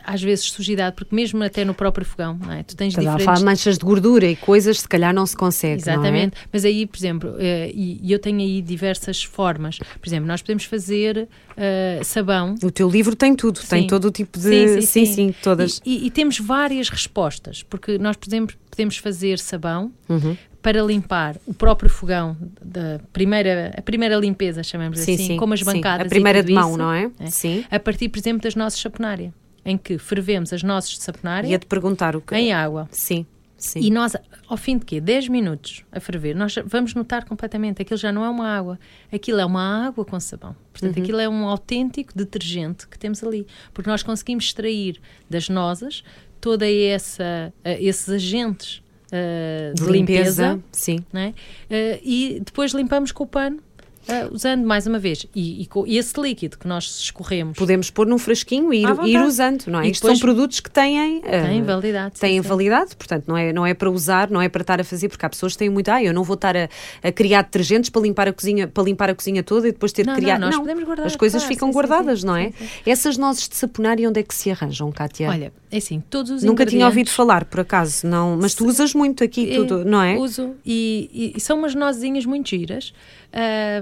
às 0.04 0.22
vezes 0.22 0.44
sujidade, 0.46 0.94
porque 0.96 1.14
mesmo 1.14 1.42
até 1.42 1.64
no 1.64 1.74
próprio 1.74 2.04
fogão, 2.04 2.38
não 2.40 2.52
é? 2.52 2.62
Tu 2.62 2.76
tens 2.76 2.88
Estás 2.88 3.16
diferentes... 3.16 3.42
a 3.42 3.44
manchas 3.44 3.78
de 3.78 3.84
gordura 3.84 4.26
e 4.26 4.36
coisas 4.36 4.80
se 4.80 4.88
calhar 4.88 5.14
não 5.14 5.26
se 5.26 5.36
consegue, 5.36 5.80
Exatamente. 5.80 6.36
É? 6.36 6.46
Mas 6.52 6.64
aí, 6.64 6.86
por 6.86 6.96
exemplo, 6.96 7.30
uh, 7.30 7.38
e, 7.72 8.00
eu 8.12 8.18
tenho 8.18 8.40
aí 8.40 8.60
diversas 8.60 9.22
formas. 9.22 9.78
Por 9.78 10.08
exemplo, 10.08 10.26
nós 10.26 10.42
podemos 10.42 10.64
fazer 10.64 11.28
uh, 11.50 12.04
sabão. 12.04 12.54
O 12.62 12.70
teu 12.70 12.88
livro 12.88 13.16
tem 13.16 13.34
tudo, 13.34 13.58
sim. 13.58 13.68
tem 13.68 13.86
todo 13.86 14.06
o 14.06 14.10
tipo 14.10 14.38
de... 14.38 14.44
Sim, 14.44 14.68
sim, 14.68 14.80
sim. 14.80 15.06
sim, 15.06 15.12
sim 15.12 15.34
todas. 15.42 15.80
E, 15.84 16.04
e, 16.04 16.06
e, 16.06 16.10
temos 16.10 16.38
várias 16.38 16.88
respostas, 16.88 17.62
porque 17.62 17.98
nós, 17.98 18.16
por 18.16 18.28
exemplo, 18.28 18.56
podemos 18.70 18.96
fazer 18.98 19.38
sabão 19.38 19.92
uhum 20.08 20.36
para 20.64 20.80
limpar 20.80 21.36
o 21.46 21.52
próprio 21.52 21.90
fogão 21.90 22.34
da 22.64 22.98
primeira 23.12 23.74
a 23.76 23.82
primeira 23.82 24.16
limpeza 24.16 24.62
chamamos 24.62 24.98
sim, 24.98 25.14
assim 25.14 25.26
sim, 25.26 25.36
como 25.36 25.52
as 25.52 25.62
bancadas 25.62 26.04
sim. 26.04 26.06
a 26.06 26.08
primeira 26.08 26.42
de 26.42 26.54
mão 26.54 26.70
isso, 26.70 26.78
não 26.78 26.90
é? 26.90 27.10
é? 27.20 27.26
sim 27.26 27.64
a 27.70 27.78
partir 27.78 28.08
por 28.08 28.18
exemplo 28.18 28.42
das 28.42 28.54
nossas 28.54 28.80
saponária 28.80 29.30
em 29.64 29.76
que 29.76 29.98
fervemos 29.98 30.52
as 30.52 30.62
nossas 30.62 30.92
de 30.92 31.02
saponária. 31.02 31.48
Ia-te 31.48 31.66
perguntar 31.66 32.14
o 32.16 32.20
que. 32.20 32.34
Em 32.34 32.52
água. 32.52 32.88
Sim. 32.90 33.26
Sim. 33.56 33.80
E 33.80 33.90
nós, 33.90 34.14
ao 34.46 34.58
fim 34.58 34.76
de 34.76 34.84
quê? 34.84 35.00
10 35.00 35.28
minutos 35.28 35.84
a 35.90 35.98
ferver, 35.98 36.36
nós 36.36 36.54
vamos 36.66 36.92
notar 36.92 37.24
completamente 37.24 37.80
aquilo 37.80 37.96
já 37.96 38.12
não 38.12 38.22
é 38.22 38.28
uma 38.28 38.46
água, 38.46 38.78
aquilo 39.10 39.40
é 39.40 39.44
uma 39.44 39.86
água 39.86 40.04
com 40.04 40.20
sabão. 40.20 40.54
Portanto, 40.70 40.96
uhum. 40.98 41.02
aquilo 41.02 41.18
é 41.18 41.28
um 41.28 41.48
autêntico 41.48 42.12
detergente 42.14 42.86
que 42.86 42.98
temos 42.98 43.24
ali, 43.24 43.46
porque 43.72 43.88
nós 43.88 44.02
conseguimos 44.02 44.44
extrair 44.44 45.00
das 45.30 45.48
nozes 45.48 46.04
toda 46.42 46.70
essa 46.70 47.52
uh, 47.64 47.68
esses 47.80 48.08
agentes 48.10 48.82
uh, 49.08 49.74
de, 49.74 49.82
de, 49.82 49.90
limpeza, 49.90 50.52
limpeza 50.52 50.64
sim. 50.70 50.98
Né? 51.10 51.32
Uh, 51.70 52.00
e 52.04 52.42
depois 52.44 52.72
limpamos 52.72 53.12
com 53.12 53.24
o 53.24 53.26
pano 53.26 53.62
Uh, 54.08 54.34
usando 54.34 54.66
mais 54.66 54.86
uma 54.86 54.98
vez. 54.98 55.26
E, 55.34 55.62
e, 55.62 55.68
e, 55.86 55.98
esse 55.98 56.20
líquido 56.20 56.58
que 56.58 56.68
nós 56.68 56.84
escorremos. 56.84 57.58
Podemos 57.58 57.90
pôr 57.90 58.06
num 58.06 58.18
frasquinho 58.18 58.72
e 58.72 58.82
ir, 58.82 59.06
ir 59.06 59.22
usando, 59.22 59.66
não 59.66 59.80
é? 59.80 59.88
Isto 59.88 60.06
são 60.06 60.18
produtos 60.18 60.60
que 60.60 60.70
têm. 60.70 61.18
Uh, 61.18 61.22
têm 61.22 61.62
validade. 61.62 62.20
Têm 62.20 62.42
sim, 62.42 62.48
validade, 62.48 62.90
sim. 62.90 62.96
portanto, 62.96 63.24
não 63.26 63.36
é, 63.36 63.52
não 63.52 63.66
é 63.66 63.72
para 63.72 63.90
usar, 63.90 64.30
não 64.30 64.42
é 64.42 64.48
para 64.48 64.60
estar 64.60 64.80
a 64.80 64.84
fazer, 64.84 65.08
porque 65.08 65.24
há 65.24 65.28
pessoas 65.28 65.52
que 65.52 65.58
têm 65.58 65.70
muito. 65.70 65.88
Ah, 65.88 66.02
eu 66.02 66.12
não 66.12 66.22
vou 66.22 66.34
estar 66.34 66.56
a, 66.56 66.68
a 67.02 67.12
criar 67.12 67.42
detergentes 67.42 67.90
para 67.90 68.02
limpar 68.02 68.28
a 68.28 68.32
cozinha, 68.32 68.68
para 68.68 68.82
limpar 68.84 69.10
a 69.10 69.14
cozinha 69.14 69.42
toda 69.42 69.68
e 69.68 69.72
depois 69.72 69.92
ter 69.92 70.06
não, 70.06 70.14
de 70.14 70.20
criar. 70.20 70.38
Não, 70.38 70.48
nós 70.48 70.56
não, 70.56 70.62
podemos 70.62 70.84
guardar. 70.84 71.06
As 71.06 71.16
coisas 71.16 71.42
ficam 71.44 71.68
sim, 71.68 71.74
guardadas, 71.74 72.22
não 72.22 72.36
é? 72.36 72.52
Essas 72.84 73.16
nozes 73.16 73.48
de 73.48 73.56
saponária, 73.56 74.08
onde 74.08 74.20
é 74.20 74.22
que 74.22 74.34
se 74.34 74.50
arranjam, 74.50 74.92
Kátia? 74.92 75.28
Olha, 75.28 75.52
é 75.70 75.78
assim, 75.78 76.02
todos 76.08 76.30
os 76.30 76.42
Nunca 76.42 76.64
tinha 76.64 76.86
ouvido 76.86 77.10
falar, 77.10 77.44
por 77.44 77.60
acaso, 77.60 78.06
não, 78.06 78.36
mas 78.36 78.54
tu 78.54 78.66
usas 78.66 78.94
muito 78.94 79.24
aqui 79.24 79.50
é, 79.50 79.56
tudo, 79.56 79.84
não 79.84 80.00
é? 80.00 80.16
Uso, 80.16 80.54
e, 80.64 81.32
e 81.36 81.40
são 81.40 81.58
umas 81.58 81.74
nozinhas 81.74 82.24
muito 82.24 82.50
giras. 82.50 82.92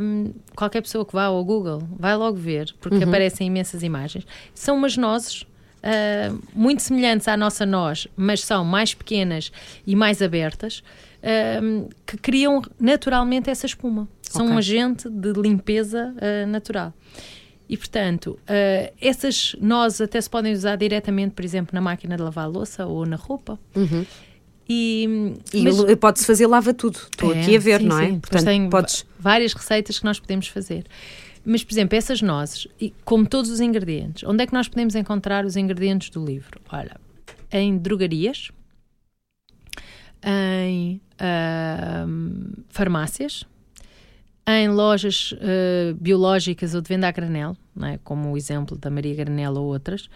Um, 0.00 0.11
qualquer 0.54 0.82
pessoa 0.82 1.04
que 1.04 1.12
vá 1.12 1.24
ao 1.24 1.44
Google 1.44 1.82
vai 1.98 2.16
logo 2.16 2.36
ver, 2.36 2.74
porque 2.80 2.98
uhum. 2.98 3.04
aparecem 3.04 3.46
imensas 3.46 3.82
imagens. 3.82 4.26
São 4.54 4.76
umas 4.76 4.96
nozes 4.96 5.42
uh, 5.82 6.38
muito 6.54 6.82
semelhantes 6.82 7.28
à 7.28 7.36
nossa 7.36 7.66
noz, 7.66 8.08
mas 8.16 8.42
são 8.42 8.64
mais 8.64 8.94
pequenas 8.94 9.52
e 9.86 9.94
mais 9.94 10.22
abertas, 10.22 10.82
uh, 11.22 11.88
que 12.06 12.16
criam 12.16 12.62
naturalmente 12.78 13.50
essa 13.50 13.66
espuma. 13.66 14.08
São 14.22 14.44
okay. 14.44 14.54
um 14.54 14.58
agente 14.58 15.10
de 15.10 15.32
limpeza 15.32 16.14
uh, 16.16 16.46
natural. 16.46 16.92
E, 17.68 17.76
portanto, 17.76 18.38
essas 19.00 19.56
nozes 19.58 20.02
até 20.02 20.20
se 20.20 20.28
podem 20.28 20.52
usar 20.52 20.76
diretamente, 20.76 21.34
por 21.34 21.42
exemplo, 21.42 21.74
na 21.74 21.80
máquina 21.80 22.16
de 22.16 22.22
lavar 22.22 22.46
louça 22.46 22.84
ou 22.84 23.06
na 23.06 23.16
roupa. 23.16 23.58
Uhum. 23.74 24.04
E, 24.74 25.34
E 25.52 25.62
mas- 25.62 25.94
pode-se 25.96 26.26
fazer 26.26 26.46
lava 26.46 26.72
tudo. 26.72 26.96
Estou 26.96 27.34
É, 27.34 27.40
aqui 27.42 27.56
a 27.56 27.60
ver, 27.60 27.80
sim, 27.80 27.86
não 27.86 27.98
é? 27.98 28.06
sim. 28.08 28.20
Portanto, 28.20 28.44
tem 28.44 28.70
podes. 28.70 29.04
várias 29.18 29.52
receitas 29.52 29.98
que 29.98 30.04
nós 30.04 30.18
podemos 30.18 30.48
fazer. 30.48 30.84
Mas, 31.44 31.62
por 31.64 31.72
exemplo, 31.74 31.98
essas 31.98 32.22
nozes, 32.22 32.68
e 32.80 32.94
como 33.04 33.26
todos 33.26 33.50
os 33.50 33.60
ingredientes, 33.60 34.22
onde 34.24 34.44
é 34.44 34.46
que 34.46 34.52
nós 34.52 34.68
podemos 34.68 34.94
encontrar 34.94 35.44
os 35.44 35.56
ingredientes 35.56 36.08
do 36.10 36.24
livro? 36.24 36.60
Olha, 36.70 36.96
em 37.50 37.76
drogarias, 37.76 38.50
em 40.24 41.00
ahm, 41.18 42.52
farmácias, 42.68 43.44
em 44.46 44.68
lojas 44.68 45.34
ah, 45.40 45.94
biológicas 46.00 46.74
ou 46.74 46.80
de 46.80 46.88
venda 46.88 47.08
a 47.08 47.10
granel, 47.10 47.56
é? 47.82 47.98
como 48.04 48.32
o 48.32 48.36
exemplo 48.36 48.76
da 48.78 48.88
Maria 48.90 49.14
Granel 49.14 49.54
ou 49.54 49.66
outras. 49.66 50.08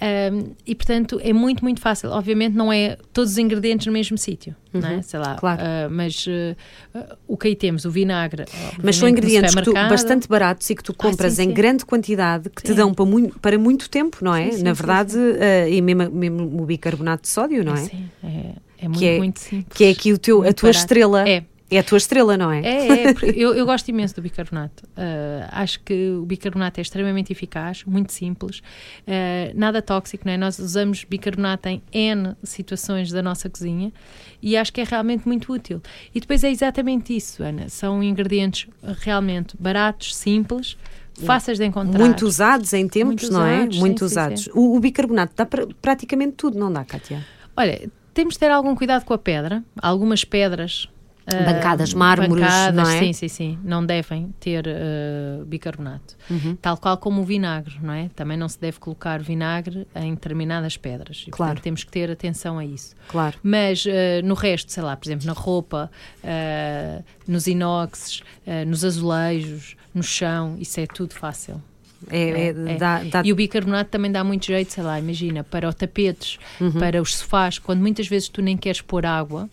Ahm, 0.00 0.52
e 0.64 0.74
portanto 0.76 1.20
é 1.22 1.32
muito, 1.32 1.64
muito 1.64 1.80
fácil. 1.80 2.10
Obviamente 2.10 2.54
não 2.54 2.72
é 2.72 2.96
todos 3.12 3.32
os 3.32 3.38
ingredientes 3.38 3.84
no 3.86 3.92
mesmo 3.92 4.16
sítio, 4.16 4.54
não 4.72 4.88
é? 4.88 5.02
Sei 5.02 5.18
lá, 5.18 5.34
claro. 5.34 5.60
ah, 5.60 5.88
mas 5.90 6.24
ah, 6.28 6.56
ah, 6.94 7.16
o 7.26 7.36
que 7.36 7.48
aí 7.48 7.56
temos? 7.56 7.84
O 7.84 7.90
vinagre. 7.90 8.44
Mas 8.82 8.94
são 8.96 9.08
ingredientes 9.08 9.54
que 9.54 9.62
tu- 9.62 9.72
bastante 9.72 10.28
baratos 10.28 10.70
e 10.70 10.74
que 10.76 10.84
tu 10.84 10.94
compras 10.94 11.32
sim, 11.34 11.42
em 11.42 11.46
sim. 11.48 11.52
grande 11.52 11.84
quantidade, 11.84 12.48
que 12.48 12.62
te 12.62 12.68
Sim. 12.68 12.74
dão 12.76 12.94
para 12.94 13.04
muito, 13.04 13.38
para 13.40 13.58
muito 13.58 13.90
tempo, 13.90 14.18
não 14.22 14.34
é? 14.34 14.56
Na 14.58 14.72
verdade, 14.72 15.16
eh, 15.38 15.68
e 15.70 15.82
mesmo, 15.82 16.10
mesmo 16.10 16.62
o 16.62 16.64
bicarbonato 16.66 17.22
de 17.22 17.28
sódio, 17.28 17.64
não 17.64 17.72
é? 17.74 17.76
Sim, 17.78 18.08
é, 18.22 18.52
é 18.78 18.88
muito, 18.88 19.04
é- 19.04 19.18
muito 19.18 19.40
simples. 19.40 19.76
Que 19.76 19.84
é 19.84 19.90
aqui 19.90 20.12
o 20.12 20.18
teu, 20.18 20.42
a 20.42 20.52
tua 20.52 20.68
barato. 20.68 20.78
estrela. 20.78 21.28
É. 21.28 21.42
É 21.70 21.78
a 21.78 21.82
tua 21.82 21.98
estrela, 21.98 22.36
não 22.36 22.50
é? 22.50 22.60
É, 22.60 23.08
é, 23.10 23.14
eu, 23.34 23.54
eu 23.54 23.66
gosto 23.66 23.88
imenso 23.88 24.14
do 24.14 24.22
bicarbonato. 24.22 24.84
Ah, 24.96 25.48
acho 25.52 25.80
que 25.80 26.12
o 26.12 26.24
bicarbonato 26.24 26.80
é 26.80 26.82
extremamente 26.82 27.30
eficaz, 27.30 27.84
muito 27.84 28.12
simples, 28.12 28.62
ah, 29.06 29.52
nada 29.54 29.82
tóxico, 29.82 30.24
não 30.26 30.32
é? 30.32 30.36
Nós 30.38 30.58
usamos 30.58 31.04
bicarbonato 31.04 31.68
em 31.68 31.82
N 31.92 32.34
situações 32.42 33.10
da 33.10 33.22
nossa 33.22 33.50
cozinha 33.50 33.92
e 34.40 34.56
acho 34.56 34.72
que 34.72 34.80
é 34.80 34.84
realmente 34.84 35.26
muito 35.26 35.52
útil. 35.52 35.82
E 36.14 36.20
depois 36.20 36.42
é 36.42 36.50
exatamente 36.50 37.14
isso, 37.14 37.42
Ana. 37.42 37.68
São 37.68 38.02
ingredientes 38.02 38.66
realmente 39.00 39.54
baratos, 39.60 40.16
simples, 40.16 40.76
fáceis 41.24 41.58
de 41.58 41.66
encontrar. 41.66 41.98
Muito 41.98 42.24
usados 42.24 42.72
em 42.72 42.88
tempos, 42.88 43.28
não 43.28 43.44
é? 43.44 43.56
usados, 43.58 43.74
sim, 43.74 43.80
Muito 43.80 43.98
sim, 43.98 44.04
usados. 44.04 44.44
sim. 44.44 44.50
O, 44.54 44.76
o 44.76 44.80
bicarbonato 44.80 45.34
dá 45.36 45.46
praticamente 45.82 46.32
tudo, 46.32 46.58
não 46.58 46.72
dá, 46.72 46.84
Kátia? 46.84 47.26
Olha, 47.56 47.90
temos 48.14 48.34
de 48.34 48.40
ter 48.40 48.50
algum 48.50 48.74
cuidado 48.74 49.04
com 49.04 49.12
a 49.12 49.18
pedra. 49.18 49.62
Algumas 49.82 50.24
pedras. 50.24 50.88
Ah, 51.28 51.52
Bancadas, 51.52 51.92
mármores, 51.94 52.42
bancadas, 52.44 52.74
não 52.74 52.88
é? 52.90 52.98
Sim, 53.00 53.12
sim, 53.12 53.28
sim. 53.28 53.58
Não 53.62 53.84
devem 53.84 54.34
ter 54.40 54.66
ah, 54.68 55.44
bicarbonato. 55.44 56.16
Tal 56.60 56.76
qual 56.76 56.96
como 56.96 57.20
o 57.20 57.24
vinagre, 57.24 57.78
não 57.82 57.92
é? 57.92 58.08
Também 58.16 58.36
não 58.36 58.48
se 58.48 58.58
deve 58.60 58.78
colocar 58.78 59.20
vinagre 59.20 59.86
em 59.94 60.14
determinadas 60.14 60.76
pedras. 60.76 61.24
E, 61.26 61.30
Claro. 61.30 61.50
portanto, 61.52 61.62
temos 61.64 61.84
que 61.84 61.90
ter 61.90 62.10
atenção 62.10 62.58
a 62.58 62.64
isso. 62.64 62.94
Claro. 63.08 63.38
Mas 63.42 63.84
ah, 63.86 64.22
no 64.26 64.34
resto, 64.34 64.72
sei 64.72 64.82
lá, 64.82 64.96
por 64.96 65.06
exemplo, 65.06 65.26
na 65.26 65.32
roupa, 65.32 65.90
ah, 66.24 67.02
nos 67.26 67.46
inoxes, 67.46 68.22
nos 68.66 68.84
azulejos, 68.84 69.76
no 69.94 70.02
chão, 70.02 70.56
isso 70.58 70.80
é 70.80 70.86
tudo 70.86 71.14
fácil. 71.14 71.62
É, 72.10 72.18
é- 72.18 72.40
É, 72.40 72.48
é. 72.48 72.76
Dá, 72.76 73.02
dá- 73.02 73.22
E 73.24 73.32
o 73.32 73.36
bicarbonato 73.36 73.90
também 73.90 74.10
dá 74.12 74.22
muito 74.22 74.46
jeito, 74.46 74.72
sei 74.72 74.84
lá, 74.84 74.98
imagina, 75.00 75.42
para 75.42 75.68
os 75.68 75.74
tapetes, 75.74 76.38
Uhum. 76.60 76.72
para 76.72 77.02
os 77.02 77.16
sofás, 77.16 77.58
quando 77.58 77.80
muitas 77.80 78.06
vezes 78.06 78.28
tu 78.28 78.40
nem 78.40 78.56
queres 78.56 78.80
pôr 78.80 79.04
água, 79.04 79.48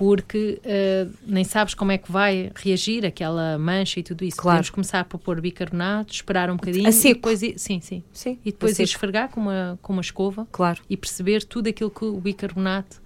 porque 0.00 0.58
eh, 0.64 1.06
nem 1.26 1.44
sabes 1.44 1.74
como 1.74 1.92
é 1.92 1.98
que 1.98 2.10
vai 2.10 2.50
reagir 2.54 3.04
aquela 3.04 3.58
mancha 3.58 4.00
e 4.00 4.02
tudo 4.02 4.24
isso. 4.24 4.38
Claro. 4.38 4.56
Podemos 4.56 4.70
começar 4.70 5.04
por 5.04 5.18
pôr 5.18 5.38
bicarbonato, 5.42 6.10
esperar 6.14 6.48
um 6.50 6.56
bocadinho 6.56 6.88
A 6.88 6.92
seco. 6.92 7.10
e 7.10 7.14
depois 7.16 7.42
ir- 7.42 7.58
sim, 7.58 7.82
sim. 7.82 8.02
Sim, 8.10 8.38
E 8.42 8.50
depois 8.50 8.78
ir 8.78 8.84
esfregar 8.84 9.28
com 9.28 9.42
uma, 9.42 9.78
com 9.82 9.92
uma 9.92 10.00
escova 10.00 10.48
Claro. 10.50 10.80
e 10.88 10.96
perceber 10.96 11.44
tudo 11.44 11.68
aquilo 11.68 11.90
que 11.90 12.02
o 12.02 12.18
bicarbonato 12.18 12.96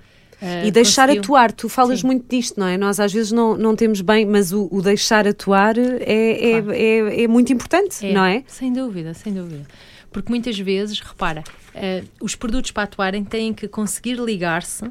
eh, 0.41 0.69
E 0.69 0.71
deixar 0.71 1.07
conseguiu. 1.09 1.23
atuar, 1.23 1.51
tu 1.51 1.69
falas 1.69 1.99
Sim. 1.99 2.07
muito 2.07 2.29
disto, 2.29 2.61
não 2.61 2.69
é? 2.69 2.79
Nós 2.79 3.01
às 3.01 3.13
vezes 3.13 3.33
não, 3.33 3.57
não 3.57 3.75
temos 3.75 4.01
bem, 4.01 4.25
mas 4.25 4.53
o, 4.53 4.69
o 4.71 4.81
deixar 4.81 5.27
atuar 5.27 5.77
é, 5.77 5.97
é, 5.99 6.63
Claro. 6.63 6.73
é, 6.73 7.23
é 7.25 7.27
muito 7.27 7.53
importante, 7.53 8.07
não 8.13 8.25
é? 8.25 8.45
Sem 8.47 8.73
dúvida, 8.73 9.15
sem 9.15 9.33
dúvida. 9.35 9.67
Porque 10.13 10.31
muitas 10.31 10.57
vezes, 10.57 11.01
repara, 11.01 11.43
eh, 11.75 12.05
os 12.21 12.37
produtos 12.37 12.71
para 12.71 12.85
atuarem 12.85 13.25
têm 13.25 13.53
que 13.53 13.67
conseguir 13.67 14.15
ligar-se 14.21 14.85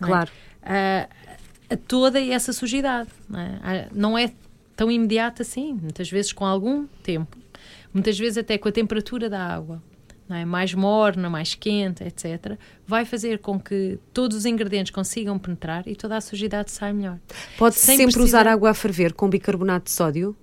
não 0.00 0.08
é? 0.16 0.26
A, 0.66 1.08
a 1.70 1.76
toda 1.76 2.20
essa 2.20 2.52
sujidade. 2.52 3.08
Não 3.28 3.38
é? 3.40 3.88
Não 3.92 4.18
é 4.18 4.32
tão 4.74 4.90
imediato 4.90 5.40
assim, 5.42 5.72
muitas 5.72 6.10
vezes 6.10 6.32
com 6.32 6.44
algum 6.44 6.86
tempo, 7.02 7.36
muitas 7.94 8.18
vezes 8.18 8.36
até 8.36 8.58
com 8.58 8.68
a 8.68 8.72
temperatura 8.72 9.30
da 9.30 9.40
água. 9.42 9.82
Não 10.28 10.36
é? 10.36 10.44
Mais 10.44 10.74
morna, 10.74 11.30
mais 11.30 11.54
quente, 11.54 12.02
etc., 12.02 12.58
vai 12.84 13.04
fazer 13.04 13.38
com 13.38 13.60
que 13.60 13.96
todos 14.12 14.36
os 14.36 14.44
ingredientes 14.44 14.90
consigam 14.90 15.38
penetrar 15.38 15.86
e 15.86 15.94
toda 15.94 16.16
a 16.16 16.20
sujidade 16.20 16.72
saia 16.72 16.92
melhor. 16.92 17.18
Pode-se 17.56 17.86
Sem 17.86 17.96
sempre 17.96 18.14
precisar- 18.14 18.40
usar 18.40 18.50
água 18.50 18.70
a 18.70 18.74
ferver 18.74 19.12
com 19.12 19.30
bicarbonato 19.30 19.84
de 19.84 19.92
sódio? 19.92 20.36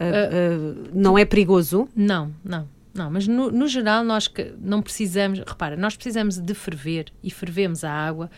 Ah, 0.00 0.04
ah, 0.04 0.90
não 0.92 1.16
é 1.16 1.24
perigoso? 1.24 1.88
Não, 1.94 2.34
não, 2.44 2.68
não. 2.92 3.08
Mas 3.10 3.28
no, 3.28 3.52
no 3.52 3.68
geral 3.68 4.02
nós 4.02 4.28
não 4.60 4.82
precisamos, 4.82 5.38
repara, 5.46 5.76
nós 5.76 5.94
precisamos 5.94 6.36
de 6.36 6.52
ferver 6.54 7.06
e 7.22 7.30
fervemos 7.30 7.84
a 7.84 7.92
água 7.92 8.28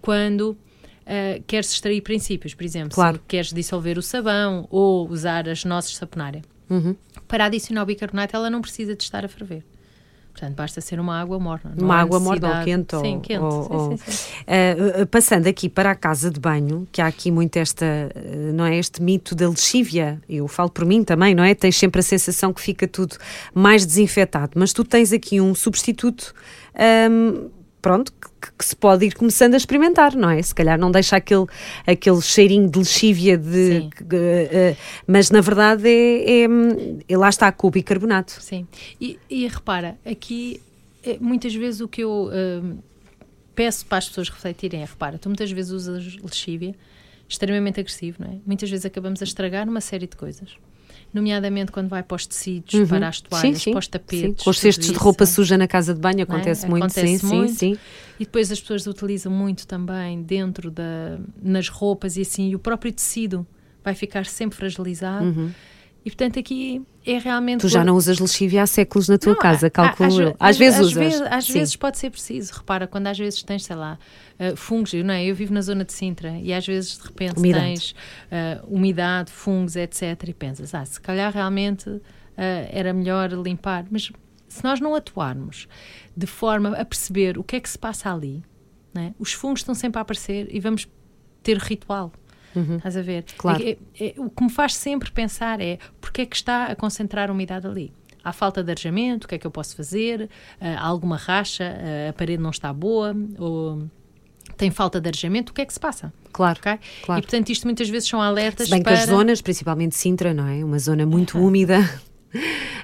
quando 0.00 0.56
ah, 1.06 1.40
queres 1.46 1.70
extrair 1.72 2.00
princípios, 2.02 2.54
por 2.54 2.64
exemplo, 2.64 2.94
Claro. 2.94 3.16
se 3.16 3.22
queres 3.28 3.52
dissolver 3.52 3.96
o 3.98 4.02
sabão 4.02 4.66
ou 4.70 5.08
usar 5.08 5.48
as 5.48 5.64
nozes 5.64 5.92
de 5.92 5.96
saponária. 5.98 6.42
Uhum. 6.68 6.96
Para 7.28 7.44
adicionar 7.46 7.82
o 7.82 7.86
bicarbonato, 7.86 8.34
ela 8.36 8.50
não 8.50 8.60
precisa 8.60 8.94
de 8.96 9.02
estar 9.02 9.24
a 9.24 9.28
ferver. 9.28 9.62
Portanto, 10.32 10.54
basta 10.54 10.82
ser 10.82 11.00
uma 11.00 11.18
água 11.18 11.38
morna. 11.40 11.72
não 11.74 11.86
Uma 11.86 11.96
água 11.96 12.20
morna 12.20 12.58
ou 12.58 12.64
quente? 12.64 12.94
Sim, 13.00 13.14
ou, 13.14 13.20
quente. 13.20 13.40
ou- 13.40 13.62
sim, 13.62 13.68
ou- 13.72 13.90
sim, 13.96 14.12
sim. 14.12 14.32
Ah, 14.46 15.06
passando 15.10 15.46
aqui 15.46 15.66
para 15.66 15.90
a 15.92 15.94
casa 15.94 16.30
de 16.30 16.38
banho, 16.38 16.86
que 16.92 17.00
há 17.00 17.06
aqui 17.06 17.30
muito 17.30 17.56
esta, 17.56 17.86
não 18.52 18.66
é, 18.66 18.76
este 18.76 19.00
mito 19.02 19.34
da 19.34 19.48
lexívia, 19.48 20.20
eu 20.28 20.46
falo 20.46 20.68
por 20.68 20.84
mim 20.84 21.02
também, 21.04 21.34
não 21.34 21.42
é? 21.42 21.54
Tens 21.54 21.76
sempre 21.78 22.00
a 22.00 22.02
sensação 22.02 22.52
que 22.52 22.60
fica 22.60 22.86
tudo 22.86 23.16
mais 23.54 23.86
desinfetado, 23.86 24.50
mas 24.56 24.74
tu 24.74 24.84
tens 24.84 25.10
aqui 25.10 25.40
um 25.40 25.54
substituto, 25.54 26.34
ahm, 26.74 27.48
pronto, 27.86 28.12
que, 28.12 28.50
que 28.58 28.64
se 28.64 28.74
pode 28.74 29.06
ir 29.06 29.14
começando 29.14 29.54
a 29.54 29.56
experimentar, 29.56 30.16
não 30.16 30.28
é? 30.28 30.42
Se 30.42 30.52
calhar 30.52 30.76
não 30.76 30.90
deixa 30.90 31.14
aquele, 31.14 31.46
aquele 31.86 32.20
cheirinho 32.20 32.68
de 32.68 32.80
lexívia, 32.80 33.38
de, 33.38 33.88
que, 33.90 34.04
ah, 34.04 34.76
mas 35.06 35.30
na 35.30 35.40
verdade 35.40 35.88
é, 35.88 36.42
é, 36.42 36.46
é- 37.08 37.16
lá 37.16 37.28
está 37.28 37.52
com 37.52 37.68
o 37.68 37.70
bicarbonato. 37.70 38.32
Sim. 38.42 38.66
E, 39.00 39.20
e 39.30 39.46
repara, 39.46 39.96
aqui 40.04 40.60
eh, 41.04 41.16
muitas 41.20 41.54
vezes 41.54 41.80
o 41.80 41.86
que 41.86 42.02
eu 42.02 42.28
hum, 42.32 42.78
peço 43.54 43.86
para 43.86 43.98
as 43.98 44.08
pessoas 44.08 44.30
refletirem 44.30 44.82
é: 44.82 44.84
repara, 44.84 45.16
tu 45.16 45.28
muitas 45.28 45.52
vezes 45.52 45.70
usas 45.70 46.16
lexívia 46.16 46.74
extremamente 47.28 47.78
agressivo, 47.78 48.16
não 48.18 48.32
é? 48.32 48.36
Muitas 48.44 48.68
vezes 48.68 48.84
acabamos 48.84 49.22
a 49.22 49.24
estragar 49.24 49.68
uma 49.68 49.80
série 49.80 50.08
de 50.08 50.16
coisas. 50.16 50.56
Nomeadamente 51.12 51.72
quando 51.72 51.88
vai 51.88 52.02
para 52.02 52.14
os 52.14 52.26
tecidos, 52.26 52.88
para 52.88 53.08
as 53.08 53.20
toalhas, 53.20 53.64
para 53.64 53.78
os 53.78 53.88
tapetes. 53.88 54.22
Uhum. 54.22 54.34
Sim, 54.36 54.44
com 54.44 54.50
os 54.50 54.58
cestos 54.58 54.86
de 54.88 54.94
roupa 54.94 55.26
suja 55.26 55.56
na 55.56 55.66
casa 55.66 55.94
de 55.94 56.00
banho 56.00 56.20
é? 56.20 56.22
acontece 56.22 56.68
muito, 56.68 56.84
Acontece 56.84 57.18
sim, 57.18 57.26
muito. 57.26 57.52
sim, 57.52 57.74
sim. 57.74 57.78
E 58.18 58.24
depois 58.24 58.50
as 58.50 58.60
pessoas 58.60 58.86
utilizam 58.86 59.32
muito 59.32 59.66
também 59.66 60.22
dentro 60.22 60.70
da 60.70 61.18
nas 61.42 61.68
roupas 61.68 62.16
e 62.16 62.22
assim, 62.22 62.50
e 62.50 62.54
o 62.54 62.58
próprio 62.58 62.92
tecido 62.92 63.46
vai 63.82 63.94
ficar 63.94 64.26
sempre 64.26 64.56
fragilizado. 64.56 65.52
E 66.04 66.10
portanto 66.10 66.38
aqui 66.38 66.82
é 67.06 67.18
realmente. 67.18 67.60
Tu 67.60 67.68
já 67.68 67.80
pôr- 67.80 67.86
não 67.86 67.96
usas 67.96 68.18
lexívia 68.18 68.62
há 68.62 68.66
séculos 68.66 69.08
na 69.08 69.16
tua 69.16 69.32
não, 69.32 69.38
casa, 69.38 69.70
calculo 69.70 70.08
às, 70.08 70.18
eu. 70.18 70.36
Às, 70.38 70.56
vezes 70.58 70.80
usas. 70.80 71.20
às 71.22 71.44
Sim. 71.44 71.52
vezes 71.54 71.76
pode 71.76 71.98
ser 71.98 72.10
preciso. 72.10 72.52
Repara, 72.54 72.86
quando 72.86 73.06
às 73.06 73.18
vezes 73.18 73.42
tens, 73.42 73.64
sei 73.64 73.76
lá, 73.76 73.98
uh, 74.40 74.56
fungos, 74.56 74.92
eu, 74.92 75.04
não 75.04 75.14
é? 75.14 75.24
eu 75.24 75.34
vivo 75.34 75.54
na 75.54 75.60
zona 75.60 75.84
de 75.84 75.92
Sintra 75.92 76.38
e 76.38 76.52
às 76.52 76.66
vezes 76.66 76.98
de 76.98 77.04
repente 77.04 77.38
Umidade. 77.38 77.64
tens 77.64 77.90
uh, 77.92 78.66
umidade, 78.68 79.30
fungos, 79.30 79.76
etc. 79.76 80.02
E 80.26 80.34
pensas, 80.34 80.74
ah, 80.74 80.84
se 80.84 81.00
calhar 81.00 81.32
realmente 81.32 81.88
uh, 81.88 82.02
era 82.36 82.92
melhor 82.92 83.30
limpar. 83.32 83.86
Mas 83.90 84.10
se 84.48 84.64
nós 84.64 84.80
não 84.80 84.94
atuarmos 84.94 85.68
de 86.16 86.26
forma 86.26 86.70
a 86.76 86.84
perceber 86.84 87.38
o 87.38 87.44
que 87.44 87.56
é 87.56 87.60
que 87.60 87.68
se 87.68 87.78
passa 87.78 88.12
ali, 88.12 88.42
é? 88.96 89.12
os 89.18 89.32
fungos 89.32 89.60
estão 89.60 89.74
sempre 89.74 89.98
a 89.98 90.02
aparecer 90.02 90.48
e 90.50 90.58
vamos 90.60 90.88
ter 91.42 91.58
ritual. 91.58 92.12
Estás 92.76 92.96
a 92.96 93.02
ver? 93.02 93.18
Uhum. 93.28 93.34
Claro. 93.38 93.62
É- 93.62 93.76
é- 94.00 94.14
o 94.18 94.30
que 94.30 94.42
me 94.44 94.50
faz 94.50 94.74
sempre 94.74 95.10
pensar 95.10 95.60
é 95.60 95.78
porque 96.00 96.22
é 96.22 96.26
que 96.26 96.36
está 96.36 96.66
a 96.66 96.76
concentrar 96.76 97.30
umidade 97.30 97.66
ali? 97.66 97.92
Há 98.24 98.32
falta 98.32 98.62
de 98.64 98.70
arejamento, 98.72 99.24
o 99.24 99.28
que 99.28 99.36
é 99.36 99.38
que 99.38 99.46
eu 99.46 99.50
posso 99.50 99.76
fazer? 99.76 100.28
Ah, 100.60 100.74
há 100.78 100.86
alguma 100.86 101.16
racha? 101.16 101.64
Ah, 101.64 102.10
a 102.10 102.12
parede 102.12 102.42
não 102.42 102.50
está 102.50 102.72
boa? 102.72 103.14
Ou 103.38 103.86
tem 104.56 104.70
falta 104.70 105.00
de 105.00 105.08
arejamento? 105.08 105.50
O 105.50 105.54
que 105.54 105.60
é 105.60 105.66
que 105.66 105.72
se 105.72 105.78
passa? 105.80 106.12
Claro, 106.32 106.58
Ok? 106.58 106.78
claro. 107.04 107.18
E 107.20 107.22
portanto, 107.22 107.50
isto 107.50 107.64
muitas 107.66 107.88
vezes 107.88 108.08
são 108.08 108.20
alertas 108.20 108.66
Se 108.66 108.70
bem 108.70 108.80
que 108.80 108.84
para. 108.84 108.98
as 108.98 109.06
zonas, 109.06 109.40
principalmente 109.40 109.94
Sintra, 109.94 110.34
não 110.34 110.46
é? 110.46 110.64
Uma 110.64 110.78
zona 110.78 111.06
muito 111.06 111.38
úmida. 111.38 111.78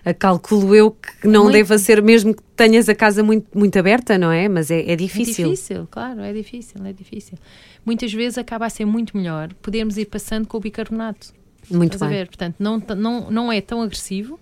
A 0.05 0.13
calculo 0.15 0.75
eu 0.75 0.91
que 0.91 1.27
não 1.27 1.45
Muito. 1.45 1.55
deva 1.55 1.79
ser 1.79 2.03
mesmo 2.03 2.35
que 2.35 2.43
tenhas 2.57 2.89
a 2.89 2.95
casa 2.95 3.23
muito, 3.23 3.47
muito 3.57 3.79
aberta, 3.79 4.17
não 4.19 4.31
é? 4.33 4.49
Mas 4.49 4.71
é, 4.71 4.81
é 4.83 4.93
É 4.93 4.97
difícil. 4.97 5.51
difícil, 5.51 5.89
claro, 5.91 6.21
é 6.21 6.33
difícil, 6.33 6.85
é 6.85 6.93
difícil. 6.93 7.39
Muitas 7.85 8.13
vezes 8.13 8.39
acaba 8.39 8.67
a 8.67 8.71
ser 8.71 8.85
muito 8.85 9.17
melhor 9.17 9.53
podermos 9.63 9.97
ir 9.99 10.07
passando 10.07 10.47
com 10.47 10.57
o 10.57 10.61
bicarbonato. 10.61 11.33
Muito 11.71 11.95
Estás 11.95 12.03
a 12.03 12.07
bem. 12.09 12.19
ver? 12.19 12.27
Portanto, 12.29 12.57
não, 12.59 12.79
não, 12.97 13.31
não 13.31 13.53
é 13.53 13.61
tão 13.61 13.81
agressivo, 13.83 14.39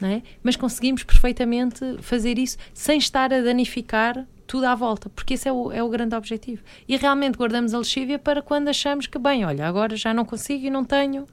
não 0.00 0.08
é? 0.08 0.22
mas 0.42 0.56
conseguimos 0.56 1.02
perfeitamente 1.04 1.80
fazer 2.00 2.38
isso 2.38 2.56
sem 2.74 2.98
estar 2.98 3.32
a 3.32 3.40
danificar 3.40 4.26
tudo 4.50 4.64
à 4.66 4.74
volta, 4.74 5.08
porque 5.10 5.34
esse 5.34 5.48
é 5.48 5.52
o, 5.52 5.70
é 5.70 5.80
o 5.80 5.88
grande 5.88 6.16
objetivo. 6.16 6.60
E 6.88 6.96
realmente 6.96 7.36
guardamos 7.38 7.72
a 7.72 7.78
lexívia 7.78 8.18
para 8.18 8.42
quando 8.42 8.66
achamos 8.66 9.06
que, 9.06 9.16
bem, 9.16 9.44
olha, 9.44 9.64
agora 9.64 9.94
já 9.94 10.12
não 10.12 10.24
consigo 10.24 10.66
e 10.66 10.70
não 10.70 10.84
tenho 10.84 11.22
uh, 11.22 11.26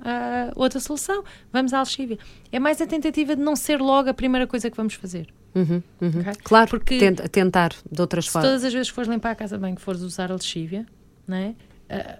outra 0.56 0.80
solução, 0.80 1.24
vamos 1.52 1.74
à 1.74 1.80
lexívia. 1.80 2.20
É 2.52 2.60
mais 2.60 2.80
a 2.80 2.86
tentativa 2.86 3.36
de 3.36 3.42
não 3.42 3.56
ser 3.56 3.82
logo 3.82 4.08
a 4.08 4.14
primeira 4.14 4.46
coisa 4.46 4.70
que 4.70 4.78
vamos 4.78 4.94
fazer. 4.94 5.26
Uhum, 5.56 5.82
uhum. 6.00 6.20
Ok? 6.22 6.34
Claro, 6.44 6.70
Porque 6.70 7.00
tenta- 7.00 7.28
tentar 7.28 7.74
de 7.92 8.00
outras 8.00 8.28
formas. 8.28 8.52
todas 8.52 8.64
as 8.64 8.72
vezes 8.72 8.90
que 8.90 8.94
fores 8.96 9.10
limpar 9.10 9.32
a 9.32 9.36
casa 9.36 9.58
bem 9.58 9.74
que 9.74 9.82
fores 9.82 10.02
usar 10.02 10.30
a 10.30 10.36
lexívia, 10.36 10.86
não 11.28 11.38
é? 11.38 11.56
Ah, 11.90 12.20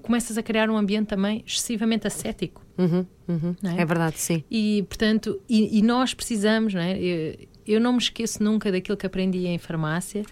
começas 0.00 0.38
a 0.38 0.42
criar 0.42 0.70
um 0.70 0.76
ambiente 0.78 1.08
também 1.08 1.44
excessivamente 1.46 2.06
ascético. 2.06 2.64
Uhum, 2.78 3.04
uhum. 3.28 3.54
É? 3.76 3.82
É 3.82 3.84
verdade, 3.84 4.18
sim. 4.18 4.42
E, 4.50 4.84
portanto, 4.88 5.38
e, 5.46 5.78
e 5.78 5.82
nós 5.82 6.14
precisamos, 6.14 6.72
não 6.72 6.80
é? 6.80 6.96
Eu, 6.98 7.36
eu 7.72 7.80
não 7.80 7.92
me 7.92 7.98
esqueço 7.98 8.42
nunca 8.42 8.70
daquilo 8.72 8.96
que 8.96 9.06
aprendi 9.06 9.46
em 9.46 9.58
farmácia, 9.58 10.24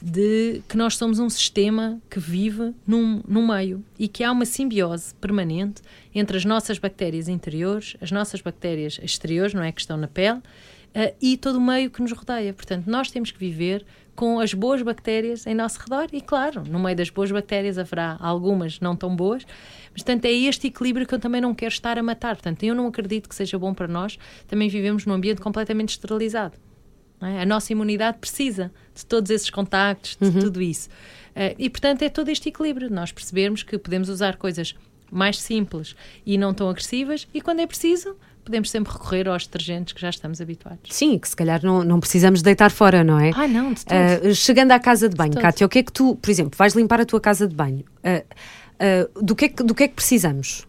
de 0.00 0.62
que 0.68 0.76
nós 0.76 0.96
somos 0.96 1.18
um 1.18 1.28
sistema 1.28 2.00
que 2.08 2.20
vive 2.20 2.72
num, 2.86 3.20
num 3.26 3.46
meio 3.46 3.84
e 3.98 4.06
que 4.06 4.22
há 4.22 4.30
uma 4.30 4.44
simbiose 4.44 5.14
permanente 5.16 5.82
entre 6.14 6.36
as 6.36 6.44
nossas 6.44 6.78
bactérias 6.78 7.28
interiores, 7.28 7.96
as 8.00 8.12
nossas 8.12 8.40
bactérias 8.40 9.00
exteriores, 9.02 9.54
não 9.54 9.62
é? 9.62 9.72
Que 9.72 9.80
estão 9.80 9.96
na 9.96 10.06
pele, 10.06 10.40
eh, 10.94 11.14
e 11.20 11.36
todo 11.36 11.56
o 11.56 11.60
meio 11.60 11.90
que 11.90 12.00
nos 12.00 12.12
rodeia. 12.12 12.52
Portanto, 12.52 12.86
nós 12.86 13.10
temos 13.10 13.30
que 13.30 13.38
viver 13.38 13.84
com 14.14 14.40
as 14.40 14.52
boas 14.52 14.82
bactérias 14.82 15.46
em 15.46 15.54
nosso 15.54 15.78
redor 15.78 16.08
e, 16.12 16.20
claro, 16.20 16.64
no 16.68 16.78
meio 16.80 16.96
das 16.96 17.08
boas 17.08 17.30
bactérias 17.30 17.78
haverá 17.78 18.16
algumas 18.18 18.80
não 18.80 18.96
tão 18.96 19.14
boas, 19.14 19.44
mas, 19.92 20.02
portanto, 20.02 20.24
é 20.24 20.32
este 20.32 20.66
equilíbrio 20.66 21.06
que 21.06 21.14
eu 21.14 21.20
também 21.20 21.40
não 21.40 21.54
quero 21.54 21.72
estar 21.72 21.98
a 21.98 22.02
matar. 22.02 22.34
Portanto, 22.34 22.64
eu 22.64 22.74
não 22.74 22.86
acredito 22.86 23.28
que 23.28 23.34
seja 23.34 23.58
bom 23.58 23.72
para 23.72 23.86
nós 23.86 24.18
também 24.48 24.68
vivemos 24.68 25.06
num 25.06 25.14
ambiente 25.14 25.40
completamente 25.40 25.90
esterilizado. 25.90 26.56
É? 27.26 27.42
A 27.42 27.46
nossa 27.46 27.72
imunidade 27.72 28.18
precisa 28.18 28.70
de 28.94 29.04
todos 29.04 29.30
esses 29.30 29.50
contactos, 29.50 30.16
de 30.20 30.30
tudo 30.40 30.62
isso. 30.62 30.88
Eh, 31.34 31.54
e, 31.58 31.70
portanto, 31.70 32.02
é 32.02 32.08
todo 32.08 32.28
este 32.28 32.48
equilíbrio. 32.48 32.90
Nós 32.90 33.12
percebermos 33.12 33.62
que 33.62 33.78
podemos 33.78 34.08
usar 34.08 34.36
coisas 34.36 34.74
mais 35.10 35.40
simples 35.40 35.96
e 36.26 36.36
não 36.36 36.52
tão 36.52 36.68
agressivas 36.68 37.26
e, 37.32 37.40
quando 37.40 37.60
é 37.60 37.66
preciso, 37.66 38.16
podemos 38.44 38.70
sempre 38.70 38.92
recorrer 38.92 39.28
aos 39.28 39.46
detergentes 39.46 39.92
que 39.92 40.00
já 40.00 40.10
estamos 40.10 40.40
habituados. 40.40 40.80
Sim, 40.90 41.18
que 41.18 41.28
se 41.28 41.36
calhar 41.36 41.60
não, 41.64 41.84
não 41.84 42.00
precisamos 42.00 42.42
deitar 42.42 42.70
fora, 42.70 43.04
não 43.04 43.18
é? 43.18 43.30
Ah, 43.34 43.46
não, 43.46 43.72
de 43.72 43.84
todo. 43.84 43.94
Ah, 43.96 44.34
chegando 44.34 44.72
à 44.72 44.80
casa 44.80 45.08
de 45.08 45.16
banho, 45.16 45.32
todo. 45.32 45.42
Cátia, 45.42 45.66
o 45.66 45.68
que 45.68 45.78
é 45.78 45.82
que 45.82 45.92
tu, 45.92 46.16
por 46.16 46.30
exemplo, 46.30 46.56
vais 46.56 46.74
limpar 46.74 47.00
a 47.00 47.04
tua 47.04 47.20
casa 47.20 47.46
de 47.46 47.54
banho? 47.54 47.84
Ah, 48.02 48.22
ah, 48.80 49.08
do, 49.20 49.36
que 49.36 49.44
é 49.46 49.48
que, 49.48 49.62
do 49.62 49.74
que 49.74 49.84
é 49.84 49.88
que 49.88 49.94
precisamos? 49.94 50.66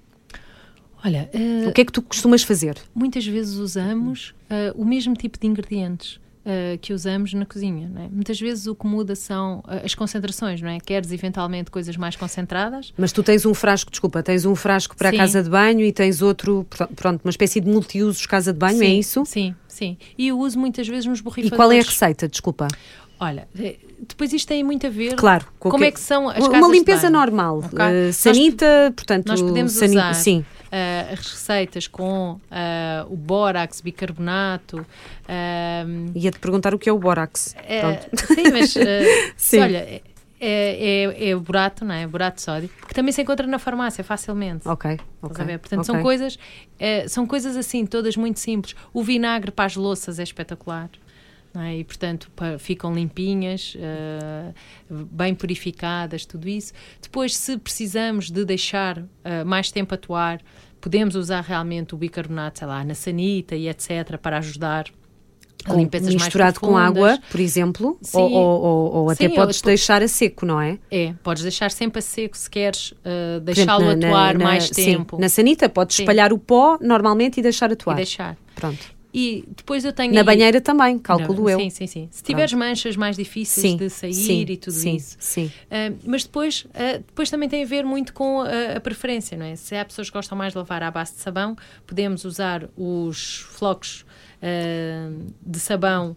Olha, 1.03 1.29
O 1.65 1.71
que 1.71 1.79
é 1.79 1.85
que 1.85 1.93
tu 1.93 2.01
costumas 2.01 2.43
fazer? 2.43 2.75
muitas 2.93 3.25
vezes 3.25 3.55
usamos 3.55 4.35
o 4.75 4.83
mesmo 4.83 5.15
tipo 5.15 5.39
de 5.39 5.47
ingredientes 5.47 6.19
eh, 6.51 6.79
que 6.81 6.93
usamos 6.93 7.31
na 7.33 7.45
cozinha. 7.45 7.87
Não 7.93 8.01
é? 8.01 8.07
Muitas 8.09 8.39
vezes 8.39 8.65
o 8.65 8.73
que 8.73 8.87
muda 8.87 9.15
são 9.15 9.63
eh, 9.67 9.83
as 9.85 9.93
concentrações, 9.93 10.59
não 10.61 10.69
é? 10.69 10.79
Queres 10.79 11.11
eventualmente 11.11 11.69
coisas 11.69 11.95
mais 11.95 12.15
concentradas? 12.15 12.91
Mas 12.97 13.11
tu 13.11 13.21
tens 13.21 13.45
um 13.45 13.53
frasco, 13.53 13.91
desculpa, 13.91 14.23
tens 14.23 14.45
um 14.45 14.55
frasco 14.55 14.95
para 14.97 15.11
Sim. 15.11 15.15
a 15.15 15.19
casa 15.19 15.43
de 15.43 15.49
banho 15.49 15.81
e 15.81 15.91
tens 15.91 16.21
outro, 16.23 16.65
pr- 16.69 16.85
pronto, 16.95 17.21
uma 17.23 17.29
espécie 17.29 17.59
de 17.61 17.69
multiusos 17.69 18.25
casa 18.25 18.51
de 18.51 18.57
banho, 18.57 18.81
é 18.81 18.85
Sim, 18.87 18.97
isso? 18.99 19.23
Sim, 19.25 19.55
sim. 19.67 19.97
E 20.17 20.29
eu 20.29 20.39
uso 20.39 20.57
muitas 20.57 20.87
vezes 20.87 21.05
nos 21.05 21.19
E 21.19 21.23
borrifadores. 21.23 21.55
qual 21.57 21.71
é 21.71 21.79
a 21.79 21.83
receita, 21.83 22.27
desculpa? 22.27 22.67
Olha, 23.19 23.47
eh, 23.59 23.75
depois 24.07 24.31
isto 24.33 24.47
tem 24.47 24.63
muito 24.63 24.87
a 24.87 24.89
ver 24.89 25.15
Claro. 25.15 25.45
como 25.59 25.83
é 25.83 25.91
que 25.91 25.99
são 25.99 26.29
as 26.29 26.39
Uma 26.47 26.69
limpeza 26.69 27.09
normal. 27.09 27.59
Ok? 27.65 27.77
eh, 27.79 28.05
Nós- 28.07 28.15
sanita, 28.15 28.93
portanto, 28.95 29.27
Nós 29.27 29.41
podemos 29.41 29.73
sani- 29.73 29.97
usar 29.97 30.13
Sim, 30.13 30.45
eh, 30.71 31.09
as 31.11 31.19
receitas 31.19 31.87
com 31.87 32.39
eh, 32.51 33.05
o 33.09 33.15
bórax, 33.15 33.81
bicarbonato. 33.81 34.85
eh, 35.27 35.85
ia-te 36.15 36.39
perguntar 36.39 36.73
o 36.73 36.79
que 36.79 36.89
é 36.89 36.93
o 36.93 36.99
bórax. 36.99 37.55
Pronto. 37.81 38.33
sim, 38.33 38.51
mas 38.51 38.75
eh, 38.75 39.31
Sim. 39.37 39.59
olha, 39.59 39.77
é, 39.77 40.01
é, 40.41 41.29
é 41.29 41.35
o 41.35 41.39
borato, 41.41 41.83
não 41.83 41.93
é? 41.93 42.07
Borato 42.07 42.37
de 42.37 42.41
sódio, 42.43 42.69
que 42.87 42.93
também 42.93 43.11
se 43.11 43.21
encontra 43.21 43.45
na 43.45 43.59
farmácia 43.59 44.03
facilmente. 44.03 44.67
Ok, 44.67 44.97
ok. 45.21 45.57
Portanto, 45.57 45.79
ok. 45.81 45.83
são 45.83 46.01
coisas 46.01 46.39
eh, 46.79 47.07
são 47.07 47.27
coisas 47.27 47.57
assim, 47.57 47.85
todas 47.85 48.15
muito 48.15 48.39
simples. 48.39 48.75
O 48.93 49.03
vinagre 49.03 49.51
para 49.51 49.65
as 49.65 49.75
louças 49.75 50.17
é 50.19 50.23
espetacular. 50.23 50.89
É? 51.61 51.77
E, 51.77 51.83
portanto, 51.83 52.31
ficam 52.59 52.93
limpinhas, 52.93 53.75
eh, 53.79 54.53
bem 54.89 55.33
purificadas, 55.35 56.25
tudo 56.25 56.47
isso. 56.47 56.73
Depois, 57.01 57.35
se 57.35 57.57
precisamos 57.57 58.29
de 58.29 58.43
deixar 58.45 59.03
eh, 59.23 59.43
mais 59.43 59.71
tempo 59.71 59.93
atuar, 59.93 60.41
podemos 60.81 61.15
usar 61.15 61.41
realmente 61.41 61.93
o 61.93 61.97
bicarbonato, 61.97 62.59
sei 62.59 62.67
lá, 62.67 62.83
na 62.83 62.93
sanita 62.95 63.55
e 63.55 63.67
etc., 63.67 64.17
para 64.21 64.37
ajudar 64.37 64.85
a 65.65 65.71
Com- 65.73 65.77
limpezas 65.77 66.07
mais 66.13 66.23
misturado 66.23 66.57
com 66.61 66.77
água, 66.77 67.19
por 67.29 67.37
exemplo, 67.39 67.97
Sim. 68.01 68.17
ou, 68.17 68.31
ou- 68.31 68.93
ou- 68.95 69.09
até 69.09 69.27
Sim, 69.27 69.35
podes 69.35 69.61
deixar 69.61 70.01
a 70.01 70.07
seco, 70.07 70.45
não 70.45 70.61
é? 70.61 70.79
É, 70.89 71.13
podes 71.21 71.43
deixar 71.43 71.69
sempre 71.69 71.99
a 71.99 72.01
seco 72.01 72.37
se 72.37 72.49
queres 72.49 72.91
uh, 72.91 73.41
deixá-lo 73.43 73.83
na- 73.93 74.07
atuar 74.07 74.37
na- 74.37 74.45
mais 74.45 74.67
sim, 74.67 74.85
tempo 74.85 75.19
na 75.19 75.27
sanita 75.27 75.67
podes 75.67 75.99
espalhar 75.99 76.31
o 76.31 76.37
pó 76.39 76.77
normalmente 76.79 77.39
e 77.41 77.43
deixar 77.43 77.69
e 77.71 77.73
atuar. 77.73 77.95
deixar. 77.95 78.37
Pronto. 78.55 78.79
E 79.11 79.43
depois 79.57 79.83
eu 79.83 79.91
tenho 79.91 80.13
Na 80.13 80.19
aí- 80.21 80.25
banheira 80.25 80.61
também, 80.61 80.99
calculo 80.99 81.41
Não, 81.43 81.49
eu. 81.49 81.59
Sim, 81.59 81.69
sim, 81.71 81.87
sim. 81.87 82.07
Se 82.11 82.21
tiveres 82.23 82.53
manchas 82.53 82.95
mais 82.95 83.15
difíceis 83.17 83.71
Sim, 83.71 83.77
de 83.77 83.89
sair 83.89 84.13
sim, 84.13 84.45
e 84.47 84.55
tudo 84.57 84.73
sim, 84.73 84.95
isso. 84.95 85.17
Sim. 85.19 85.45
Uh, 85.65 85.97
mas 86.05 86.23
depois, 86.23 86.65
uh, 86.65 86.99
depois 87.07 87.27
também 87.29 87.49
tem 87.49 87.63
a 87.63 87.65
ver 87.65 87.83
muito 87.83 88.13
com 88.13 88.41
a, 88.41 88.77
a 88.77 88.79
preferência, 88.79 89.35
não 89.35 89.45
é? 89.45 89.55
Se 89.55 89.75
há 89.75 89.83
pessoas 89.83 90.09
que 90.09 90.13
gostam 90.15 90.37
mais 90.37 90.53
de 90.53 90.59
lavar 90.59 90.83
à 90.83 90.91
base 90.91 91.13
de 91.13 91.21
sabão, 91.21 91.55
podemos 91.87 92.23
usar 92.23 92.69
os 92.77 93.39
flocos 93.49 94.05
uh, 94.43 95.25
de 95.41 95.59
sabão 95.59 96.15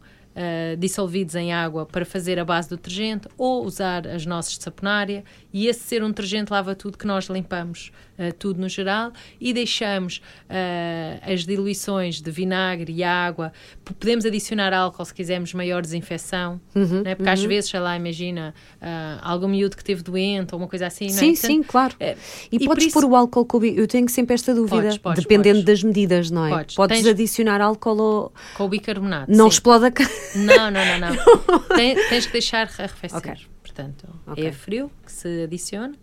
dissolvidos 0.78 1.34
em 1.34 1.52
água 1.52 1.84
para 1.84 2.06
fazer 2.06 2.38
a 2.38 2.44
base 2.46 2.66
do 2.66 2.76
detergente 2.76 3.28
ou 3.36 3.66
usar 3.66 4.06
as 4.06 4.24
nossas 4.24 4.56
de 4.56 4.64
saponária 4.64 5.24
e 5.52 5.66
esse 5.66 5.80
ser 5.80 6.02
um 6.02 6.08
detergente 6.08 6.50
lava 6.50 6.74
tudo 6.74 6.96
que 6.96 7.06
nós 7.06 7.26
limpamos 7.26 7.92
uh, 8.28 8.32
tudo 8.38 8.60
no 8.60 8.68
geral 8.68 9.12
e 9.40 9.52
deixamos 9.52 10.22
uh, 10.48 11.32
as 11.32 11.44
diluições 11.44 12.20
de 12.20 12.30
vinagre 12.30 12.92
e 12.92 13.02
água 13.02 13.52
podemos 13.84 14.24
adicionar 14.24 14.72
álcool 14.72 15.04
se 15.04 15.14
quisermos 15.14 15.52
maior 15.54 15.82
desinfecção 15.82 16.60
Uhum, 16.74 17.02
né? 17.02 17.14
porque 17.14 17.28
às 17.30 17.42
vezes, 17.42 17.70
sei 17.70 17.80
lá, 17.80 17.96
imagina 17.96 18.54
uh, 18.80 19.18
algum 19.22 19.48
miúdo 19.48 19.76
que 19.76 19.84
teve 19.84 20.02
doente 20.02 20.54
ou 20.54 20.60
uma 20.60 20.68
coisa 20.68 20.86
assim 20.86 21.06
não 21.08 21.14
é? 21.14 21.18
Sim, 21.18 21.32
Portanto, 21.32 21.46
sim, 21.50 21.62
claro. 21.62 21.94
E, 22.00 22.56
e 22.56 22.64
podes 22.66 22.86
isso- 22.86 22.94
pôr 23.00 23.04
o 23.08 23.14
álcool 23.16 23.44
com 23.44 23.56
o 23.56 23.60
bi- 23.60 23.76
Eu 23.76 23.86
tenho 23.86 24.08
sempre 24.08 24.34
esta 24.34 24.54
dúvida, 24.54 24.76
Podes, 24.82 24.98
podes, 24.98 25.22
dependendo 25.24 25.60
podes. 25.60 25.64
das 25.64 25.82
medidas, 25.82 26.30
não 26.30 26.46
é? 26.46 26.64
Podes. 26.74 26.76
Tens- 27.02 27.06
adicionar 27.06 27.60
álcool 27.60 28.00
ou 28.00 28.32
com 28.56 28.64
o 28.64 28.68
bicarbonato 28.68 29.30
não 29.30 29.50
sim. 29.50 29.54
explode 29.56 29.86
a 29.86 29.90
ca- 29.90 30.08
Não, 30.36 30.70
não, 30.70 30.84
não, 30.86 31.10
não. 31.10 31.60
Tens 32.08 32.26
que 32.26 32.32
deixar 32.32 32.68
arrefecer. 32.78 33.18
Ok. 33.18 33.32
Portanto, 33.62 34.06
Ok. 34.26 34.44
é 34.46 34.52
frio 34.52 34.90
que 35.04 35.10
se 35.12 35.42
adiciona 35.44 35.94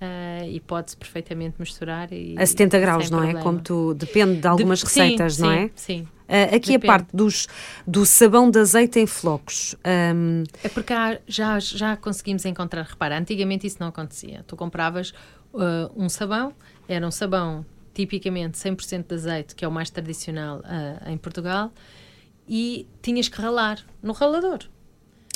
ah, 0.00 0.46
e 0.46 0.60
pode-se 0.60 0.96
perfeitamente 0.96 1.56
misturar. 1.58 2.12
E, 2.12 2.34
a 2.38 2.44
70 2.46 2.78
graus, 2.78 3.10
não 3.10 3.18
é? 3.18 3.32
problema. 3.32 3.42
Como 3.44 3.60
tu. 3.60 3.94
Depende 3.94 4.40
de 4.40 4.46
algumas 4.46 4.78
De- 4.80 4.84
receitas, 4.86 5.34
sim, 5.34 5.42
não 5.42 5.50
sim, 5.50 5.56
é? 5.56 5.70
Sim. 5.74 6.08
Ah, 6.28 6.42
aqui 6.56 6.56
a 6.56 6.78
Depende. 6.78 6.86
parte 6.86 7.08
dos, 7.16 7.46
do 7.86 8.04
sabão 8.04 8.50
de 8.50 8.58
azeite 8.58 8.98
em 8.98 9.06
flocos. 9.06 9.74
Ahm, 9.82 10.44
É 10.62 10.68
porque 10.68 10.92
há- 10.92 11.18
já, 11.26 11.58
já 11.58 11.96
conseguimos 11.96 12.44
encontrar. 12.44 12.82
Repara, 12.84 13.16
antigamente 13.18 13.66
isso 13.66 13.78
não 13.80 13.88
acontecia. 13.88 14.44
Tu 14.46 14.54
compravas 14.56 15.14
ah, 15.54 15.90
um 15.96 16.08
sabão, 16.08 16.52
era 16.88 17.06
um 17.06 17.10
sabão 17.10 17.64
tipicamente 17.94 18.56
100% 18.58 19.06
de 19.08 19.14
azeite, 19.14 19.54
que 19.54 19.64
é 19.64 19.68
o 19.68 19.72
mais 19.72 19.90
tradicional 19.90 20.62
em 21.06 21.16
Portugal, 21.16 21.72
e 22.48 22.86
tinhas 23.02 23.28
que 23.28 23.40
ralar 23.40 23.78
no 24.02 24.12
ralador. 24.12 24.60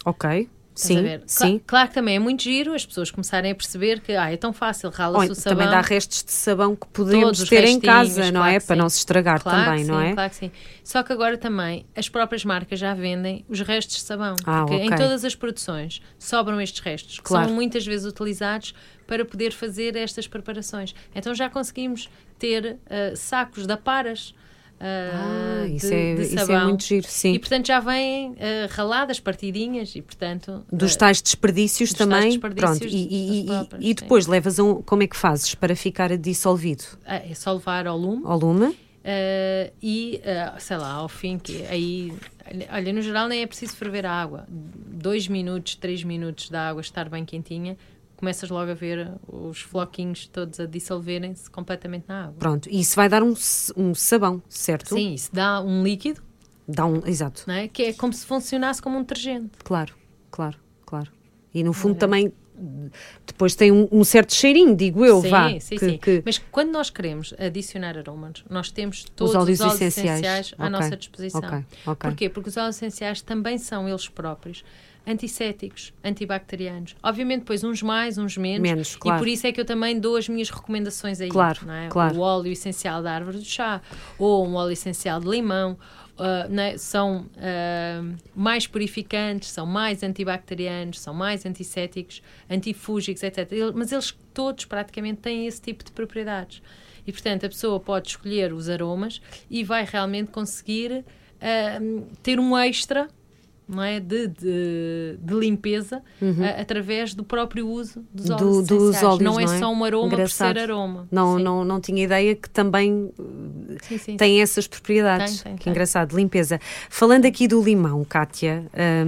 ok. 0.04 0.48
Sim? 0.74 1.02
Cla- 1.02 1.20
sim. 1.26 1.60
Claro 1.66 1.88
que 1.88 1.94
também 1.94 2.16
é 2.16 2.18
muito 2.18 2.42
giro 2.42 2.72
as 2.74 2.86
pessoas 2.86 3.10
começarem 3.10 3.50
a 3.52 3.54
perceber 3.54 4.00
que 4.00 4.12
ah, 4.12 4.32
é 4.32 4.36
tão 4.36 4.52
fácil, 4.52 4.88
rala-se 4.90 5.30
o 5.30 5.34
sabão. 5.34 5.58
também 5.58 5.70
dá 5.70 5.80
restos 5.82 6.24
de 6.24 6.32
sabão 6.32 6.74
que 6.74 6.86
podemos 6.88 7.46
ter 7.48 7.64
em 7.64 7.78
casa, 7.78 8.24
não 8.32 8.40
claro 8.40 8.54
é? 8.56 8.60
Para 8.60 8.74
sim. 8.76 8.80
não 8.82 8.88
se 8.88 8.98
estragar 8.98 9.42
Claro 9.42 9.64
também, 9.64 9.84
que 9.84 9.90
não 9.90 10.00
sim, 10.00 10.06
é? 10.06 10.12
Claro 10.14 10.30
que 10.30 10.36
sim. 10.36 10.50
Só 10.82 11.02
que 11.02 11.12
agora 11.12 11.36
também 11.36 11.84
as 11.94 12.08
próprias 12.08 12.44
marcas 12.44 12.78
já 12.80 12.94
vendem 12.94 13.44
os 13.48 13.60
restos 13.60 13.96
de 13.96 14.02
sabão. 14.02 14.34
Ah, 14.46 14.64
porque 14.66 14.82
em 14.82 14.86
ok. 14.86 14.96
todas 14.96 15.24
as 15.24 15.34
produções 15.34 16.00
sobram 16.18 16.60
estes 16.60 16.80
restos, 16.80 17.18
que 17.18 17.22
Claro. 17.24 17.46
são 17.48 17.54
muitas 17.54 17.84
vezes 17.84 18.06
utilizados 18.06 18.74
para 19.06 19.24
poder 19.24 19.52
fazer 19.52 19.94
estas 19.96 20.26
preparações. 20.26 20.94
Então 21.14 21.34
já 21.34 21.50
conseguimos 21.50 22.08
ter 22.38 22.78
ah, 22.88 23.14
sacos 23.14 23.66
de 23.66 23.72
aparas. 23.72 24.34
Ah, 24.82 25.62
Ah, 25.62 25.66
isso, 25.68 25.86
de- 25.88 25.94
é, 25.94 26.14
de 26.16 26.22
isso 26.34 26.52
é 26.52 26.64
muito 26.64 26.82
giro, 26.84 27.06
sim. 27.08 27.34
E 27.34 27.38
portanto 27.38 27.66
já 27.68 27.78
vêm 27.80 28.34
ah, 28.38 28.66
raladas, 28.70 29.20
partidinhas 29.20 29.94
e 29.94 30.02
portanto 30.02 30.64
Dos 30.72 30.94
ah, 30.94 30.98
tais 30.98 31.22
desperdícios 31.22 31.90
dos 31.90 31.98
tais 31.98 32.10
também. 32.10 32.30
desperdícios 32.30 32.78
Pronto, 32.80 32.92
e, 32.94 33.06
e- 33.08 33.40
e- 33.42 33.46
próprias, 33.46 33.82
e 33.82 33.86
sim. 33.88 33.94
depois 33.94 34.26
levas 34.26 34.58
a 34.58 34.64
um. 34.64 34.82
Como 34.82 35.02
é 35.02 35.06
que 35.06 35.16
fazes 35.16 35.54
para 35.54 35.76
ficar 35.76 36.16
dissolvido? 36.18 36.84
ah, 37.06 37.16
é 37.16 37.32
só 37.34 37.52
levar 37.52 37.86
ao 37.86 37.96
lume. 37.96 38.22
Ao 38.24 38.38
lume? 38.38 38.66
Uh, 39.04 39.72
e, 39.82 40.20
uh, 40.24 40.60
sei 40.60 40.76
lá, 40.76 40.92
ao 40.92 41.08
fim, 41.08 41.36
que 41.36 41.64
aí, 41.66 42.12
olha, 42.72 42.92
no 42.92 43.02
geral 43.02 43.26
nem 43.26 43.42
é 43.42 43.46
preciso 43.48 43.74
ferver 43.74 44.06
a 44.06 44.12
água. 44.12 44.46
Dois 44.48 45.26
minutos, 45.26 45.74
três 45.74 46.04
minutos 46.04 46.48
da 46.48 46.68
água 46.68 46.80
estar 46.80 47.08
bem 47.08 47.24
quentinha, 47.24 47.76
começas 48.22 48.48
logo 48.50 48.70
a 48.70 48.74
ver 48.74 49.10
os 49.26 49.60
floquinhos 49.62 50.28
todos 50.28 50.60
a 50.60 50.64
dissolverem-se 50.64 51.50
completamente 51.50 52.04
na 52.06 52.26
água. 52.26 52.36
Pronto. 52.38 52.68
E 52.70 52.78
isso 52.78 52.94
vai 52.94 53.08
dar 53.08 53.20
um, 53.20 53.34
um 53.76 53.92
sabão, 53.96 54.40
certo? 54.48 54.94
Sim, 54.94 55.14
isso 55.14 55.28
dá 55.32 55.60
um 55.60 55.82
líquido, 55.82 56.22
Dá 56.68 56.86
um. 56.86 57.04
Exato, 57.04 57.42
não 57.48 57.54
é? 57.54 57.66
que 57.66 57.82
é 57.82 57.92
como 57.92 58.12
se 58.12 58.24
funcionasse 58.24 58.80
como 58.80 58.96
um 58.96 59.00
detergente. 59.00 59.50
claro. 59.64 59.92
claro, 60.30 60.56
claro. 60.86 61.10
E 61.52 61.64
no 61.64 61.72
fundo 61.72 61.96
também 61.96 62.32
depois 63.26 63.54
tem 63.54 63.72
um, 63.72 63.88
um 63.90 64.04
certo 64.04 64.34
cheirinho, 64.34 64.74
digo 64.76 65.04
eu, 65.04 65.20
sim, 65.22 65.28
vá. 65.30 65.48
Sim, 65.60 65.76
que, 65.76 65.78
sim. 65.78 65.98
que- 65.98 66.22
Mas 66.24 66.38
quando 66.38 66.70
nós 66.70 66.90
queremos 66.90 67.34
adicionar 67.38 67.96
aromas, 67.98 68.44
nós 68.48 68.70
temos 68.70 69.04
todos 69.16 69.34
óleos 69.34 69.60
os 69.60 69.66
óleos 69.66 69.80
essenciais. 69.80 70.20
essenciais, 70.20 70.54
à 70.58 70.62
Ok, 70.66 70.70
nossa 70.70 70.96
disposição. 70.96 71.40
ok, 71.40 71.58
ok. 71.86 72.10
Porquê? 72.10 72.28
Porque 72.28 72.48
os 72.50 72.56
óleos 72.56 72.76
essenciais 72.76 73.20
também 73.22 73.58
são 73.58 73.88
eles 73.88 74.08
próprios 74.08 74.62
antissépticos, 75.04 75.92
antibacterianos. 76.04 76.94
Obviamente, 77.02 77.40
depois 77.40 77.64
uns 77.64 77.82
mais, 77.82 78.18
uns 78.18 78.36
menos. 78.36 78.60
Menos, 78.60 78.96
claro. 78.96 79.18
E 79.18 79.20
por 79.20 79.28
isso 79.28 79.46
é 79.46 79.52
que 79.52 79.60
eu 79.60 79.64
também 79.64 79.98
dou 79.98 80.16
as 80.16 80.28
minhas 80.28 80.48
recomendações 80.48 81.20
aí. 81.20 81.28
Claro, 81.28 81.58
é? 81.70 81.88
claro. 81.88 82.16
O 82.16 82.20
óleo 82.20 82.52
essencial 82.52 83.02
da 83.02 83.12
árvore 83.12 83.38
do 83.38 83.44
chá, 83.44 83.80
ou 84.18 84.46
um 84.46 84.54
óleo 84.54 84.72
essencial 84.72 85.20
de 85.20 85.28
limão. 85.28 85.76
Ah, 86.22 86.46
né, 86.48 86.78
são 86.78 87.26
ah, 87.36 88.02
mais 88.34 88.66
purificantes, 88.66 89.50
são 89.50 89.66
mais 89.66 90.02
antibacterianos, 90.02 91.00
são 91.00 91.12
mais 91.12 91.44
antissépticos, 91.44 92.22
antifúngicos, 92.50 93.22
etc. 93.22 93.50
Mas 93.74 93.92
eles 93.92 94.16
todos 94.32 94.64
praticamente 94.64 95.20
têm 95.20 95.46
esse 95.46 95.60
tipo 95.60 95.84
de 95.84 95.90
propriedades. 95.92 96.62
E, 97.06 97.12
portanto, 97.12 97.44
a 97.46 97.48
pessoa 97.48 97.80
pode 97.80 98.08
escolher 98.08 98.52
os 98.52 98.68
aromas 98.68 99.20
e 99.50 99.64
vai 99.64 99.84
realmente 99.84 100.30
conseguir 100.30 101.04
ah, 101.40 101.80
ter 102.22 102.38
um 102.38 102.56
extra 102.56 103.08
não 103.74 103.82
é? 103.82 103.98
de, 104.00 104.28
de, 104.28 105.16
de 105.20 105.34
limpeza 105.34 106.02
ah, 106.22 106.60
através 106.60 107.14
do 107.14 107.24
próprio 107.24 107.66
uso 107.66 108.04
dos 108.12 108.28
Uhum. 108.30 108.36
Do- 108.36 108.46
óleos 108.48 108.66
dos 108.66 109.02
óleos, 109.02 109.20
não 109.20 109.40
é 109.40 109.44
não 109.46 109.52
é? 109.52 109.58
só 109.58 109.72
um 109.72 109.84
aroma 109.84 110.06
Engraçado. 110.06 110.54
por 110.54 110.60
ser 110.60 110.70
aroma. 110.70 111.08
não, 111.10 111.36
Sim. 111.38 111.42
não, 111.42 111.64
não 111.64 111.80
tinha 111.80 112.04
ideia 112.04 112.34
que 112.34 112.48
também 112.50 113.10
Sim, 113.82 113.98
sim, 113.98 114.16
tem 114.16 114.40
essas 114.42 114.66
propriedades. 114.66 115.36
Tem, 115.42 115.52
tem, 115.52 115.56
que 115.56 115.64
tem. 115.64 115.70
engraçado, 115.70 116.14
limpeza. 116.16 116.60
Falando 116.90 117.24
aqui 117.26 117.48
do 117.48 117.62
limão, 117.62 118.04
Kátia, 118.04 118.66
há- 118.72 119.02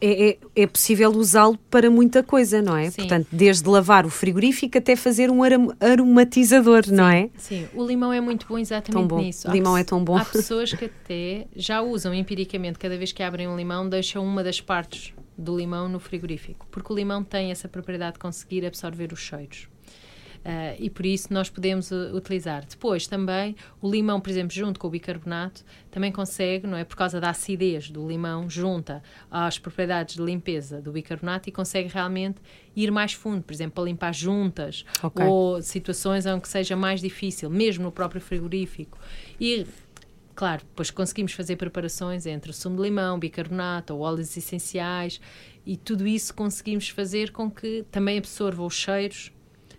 é, 0.00 0.28
é- 0.30 0.38
é 0.56 0.66
possível 0.66 1.10
usá-lo 1.10 1.56
para 1.70 1.90
muita 1.90 2.22
coisa, 2.22 2.60
não 2.60 2.76
é? 2.76 2.90
Sim. 2.90 2.96
Portanto, 3.02 3.26
desde 3.30 3.68
lavar 3.68 4.04
o 4.04 4.10
frigorífico 4.10 4.76
até 4.78 4.96
fazer 4.96 5.30
um 5.30 5.40
aromatizador, 5.80 6.82
não 6.90 7.08
é? 7.08 7.30
Sim, 7.36 7.66
o 7.74 7.84
limão 7.86 8.12
é 8.12 8.20
muito 8.20 8.46
bom 8.48 8.58
exatamente 8.58 9.06
bom. 9.08 9.20
nisso. 9.20 9.48
O 9.48 9.52
limão 9.52 9.74
pe- 9.74 9.80
é 9.80 9.84
tão 9.84 10.02
bom. 10.02 10.16
Há 10.16 10.24
pessoas 10.24 10.72
que 10.72 10.86
até 10.86 11.46
já 11.54 11.80
usam 11.82 12.12
empiricamente, 12.14 12.78
cada 12.78 12.96
vez 12.96 13.12
que 13.12 13.22
abrem 13.22 13.48
um 13.48 13.56
limão, 13.56 13.88
deixam 13.88 14.24
uma 14.24 14.42
das 14.42 14.60
partes 14.60 15.12
do 15.36 15.56
limão 15.56 15.88
no 15.88 16.00
frigorífico, 16.00 16.66
porque 16.70 16.92
o 16.92 16.96
limão 16.96 17.22
tem 17.22 17.50
essa 17.50 17.68
propriedade 17.68 18.14
de 18.14 18.18
conseguir 18.18 18.66
absorver 18.66 19.12
os 19.12 19.20
cheiros. 19.20 19.68
Ah, 20.44 20.74
e 20.78 20.88
por 20.88 21.04
isso 21.04 21.32
nós 21.32 21.50
podemos 21.50 21.90
uh, 21.90 22.14
utilizar. 22.14 22.64
Depois 22.64 23.06
também 23.06 23.54
o 23.82 23.90
limão, 23.90 24.20
por 24.20 24.30
exemplo, 24.30 24.52
junto 24.52 24.78
com 24.80 24.86
o 24.86 24.90
bicarbonato, 24.90 25.64
também 25.90 26.10
consegue, 26.12 26.66
não 26.66 26.76
é? 26.76 26.84
Por 26.84 26.96
causa 26.96 27.20
da 27.20 27.30
acidez 27.30 27.90
do 27.90 28.06
limão, 28.06 28.48
junta 28.48 29.02
às 29.30 29.58
propriedades 29.58 30.16
de 30.16 30.22
limpeza 30.22 30.80
do 30.80 30.92
bicarbonato 30.92 31.48
e 31.48 31.52
consegue 31.52 31.88
realmente 31.88 32.36
ir 32.74 32.90
mais 32.90 33.12
fundo, 33.12 33.42
por 33.42 33.52
exemplo, 33.52 33.74
para 33.74 33.84
limpar 33.84 34.14
juntas 34.14 34.84
Ok. 35.02 35.24
ou 35.24 35.60
situações 35.60 36.26
em 36.26 36.40
que 36.40 36.48
seja 36.48 36.76
mais 36.76 37.00
difícil, 37.00 37.50
mesmo 37.50 37.84
no 37.84 37.92
próprio 37.92 38.20
frigorífico. 38.20 38.98
E 39.40 39.66
Claro, 40.38 40.62
depois 40.62 40.88
conseguimos 40.92 41.32
fazer 41.32 41.56
preparações 41.56 42.24
entre 42.24 42.52
sumo 42.52 42.76
de 42.76 42.82
limão, 42.82 43.18
bicarbonato 43.18 43.92
ou 43.92 44.02
óleos 44.02 44.36
essenciais 44.36 45.20
e 45.66 45.76
tudo 45.76 46.06
isso 46.06 46.32
conseguimos 46.32 46.88
fazer 46.90 47.32
com 47.32 47.50
que 47.50 47.84
também 47.90 48.18
absorva 48.18 48.62
os 48.62 48.74
cheiros 48.74 49.32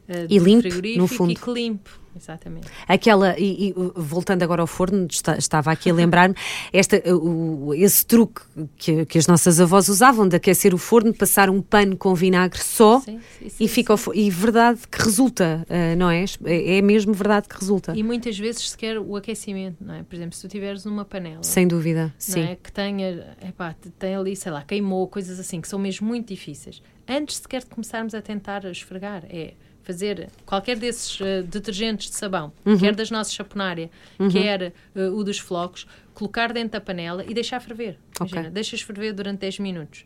eh, 0.10 0.26
E 0.30 0.40
frigorífico 0.40 1.00
no 1.02 1.08
fundo. 1.08 1.32
e 1.32 1.36
que 1.36 1.52
limpe, 1.52 1.90
exatamente. 2.16 2.68
Aquela, 2.88 3.38
e, 3.40 3.70
e, 3.70 3.74
voltando 3.96 4.42
agora 4.44 4.62
ao 4.62 4.68
forno, 4.68 5.08
está- 5.10 5.38
estava 5.38 5.72
aqui 5.72 5.90
a 5.90 5.94
lembrar-me, 5.94 6.36
esta, 6.74 6.98
o- 7.14 7.68
o- 7.68 7.74
esse 7.76 8.06
truque 8.06 8.42
que, 8.78 9.06
que 9.06 9.18
as 9.18 9.28
nossas 9.28 9.60
avós 9.62 9.88
usavam 9.88 10.28
de 10.28 10.36
aquecer 10.36 10.74
o 10.74 10.78
forno, 10.78 11.14
passar 11.14 11.50
um 11.50 11.62
pano 11.62 11.96
com 11.96 12.14
vinagre 12.16 12.60
só 12.60 13.00
Sim, 13.02 13.20
sim, 13.40 13.50
sim, 13.50 13.64
e 13.64 13.68
fica 13.68 13.94
E 14.16 14.30
verdade 14.30 14.80
que 14.92 15.02
resulta, 15.02 15.66
ah, 15.70 15.96
não 15.96 16.10
é? 16.10 16.26
É 16.46 16.78
é 16.78 16.82
mesmo 16.82 17.14
verdade 17.14 17.48
que 17.48 17.56
resulta. 17.60 17.94
E 17.96 18.02
muitas 18.04 18.38
vezes 18.38 18.70
sequer 18.72 18.98
o 18.98 19.16
aquecimento, 19.16 19.78
não 19.84 19.94
é? 19.94 20.04
Por 20.04 20.16
exemplo, 20.16 20.36
se 20.36 20.42
tu 20.42 20.48
tiveres 20.50 20.86
uma 20.86 21.06
panela 21.06 21.44
Sem 21.44 21.68
dúvida, 21.68 22.04
não 22.06 22.12
sim. 22.18 22.42
é? 22.42 22.56
que 22.56 22.72
tenha, 22.72 23.36
epá, 23.48 23.76
tem 24.00 24.16
ali, 24.16 24.36
sei 24.36 24.52
lá, 24.52 24.64
queimou, 24.64 25.08
coisas 25.08 25.40
assim, 25.40 25.62
que 25.62 25.68
são 25.68 25.78
mesmo 25.80 26.08
muito 26.08 26.28
difíceis. 26.30 26.82
Antes 27.08 27.38
sequer 27.38 27.62
de 27.62 27.68
começarmos 27.68 28.14
a 28.14 28.22
tentar 28.22 28.66
esfregar, 28.66 29.24
é 29.30 29.54
fazer 29.94 30.30
qualquer 30.46 30.78
desses 30.78 31.20
eh, 31.20 31.42
detergentes 31.42 32.12
de 32.12 32.16
sabão, 32.16 32.54
Uhum. 32.64 32.78
quer 32.78 32.94
das 32.96 33.10
nossas 33.10 33.34
saponária, 33.34 33.90
quer 34.32 34.62
eh, 34.96 35.08
o 35.10 35.24
dos 35.24 35.40
flocos, 35.40 35.88
colocar 36.14 36.54
dentro 36.54 36.74
da 36.74 36.82
panela 36.82 37.26
e 37.28 37.34
deixar 37.34 37.60
ferver. 37.60 37.98
Imagina, 38.20 38.42
Ok. 38.42 38.52
deixas 38.52 38.82
ferver 38.82 39.14
durante 39.14 39.40
10 39.40 39.58
minutos. 39.60 40.06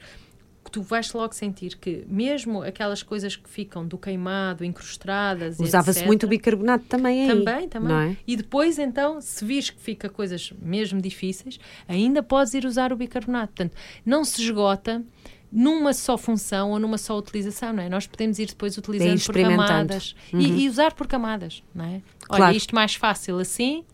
Tu 0.71 0.81
vais 0.81 1.11
logo 1.11 1.33
sentir 1.35 1.75
que, 1.75 2.05
mesmo 2.07 2.63
aquelas 2.63 3.03
coisas 3.03 3.35
que 3.35 3.49
ficam 3.49 3.85
do 3.85 3.97
queimado, 3.97 4.63
incrustadas, 4.63 5.59
Usava-se 5.59 6.05
muito 6.05 6.25
o 6.25 6.29
bicarbonato 6.29 6.85
também 6.85 7.23
aí. 7.23 7.27
também, 7.27 7.67
também. 7.67 8.11
É? 8.13 8.17
E 8.25 8.37
depois, 8.37 8.79
então, 8.79 9.19
se 9.19 9.43
vires 9.43 9.69
que 9.69 9.79
fica 9.81 10.07
coisas 10.09 10.53
mesmo 10.61 11.01
difíceis, 11.01 11.59
ainda 11.87 12.23
podes 12.23 12.53
ir 12.53 12.65
usar 12.65 12.93
o 12.93 12.95
bicarbonato. 12.95 13.47
Portanto, 13.53 13.75
não 14.05 14.23
se 14.23 14.41
esgota 14.41 15.03
numa 15.55 15.93
só 15.93 16.17
função 16.17 16.71
ou 16.71 16.79
numa 16.79 16.97
só 16.97 17.15
utilização, 17.17 17.71
não 17.71 17.83
é? 17.83 17.87
Nós 17.89 18.07
podemos 18.07 18.39
ir 18.39 18.47
depois 18.47 18.75
utilizando 18.77 19.09
por 19.23 19.35
camadas 19.57 20.15
e, 20.33 20.63
e 20.63 20.69
usar 20.69 20.93
por 20.93 21.05
camadas, 21.07 21.61
não 21.75 21.85
é? 21.85 22.01
Olha, 22.29 22.37
Claro. 22.37 22.55
isto 22.57 22.73
mais 22.73 22.95
fácil 22.95 23.37
assim, 23.37 23.85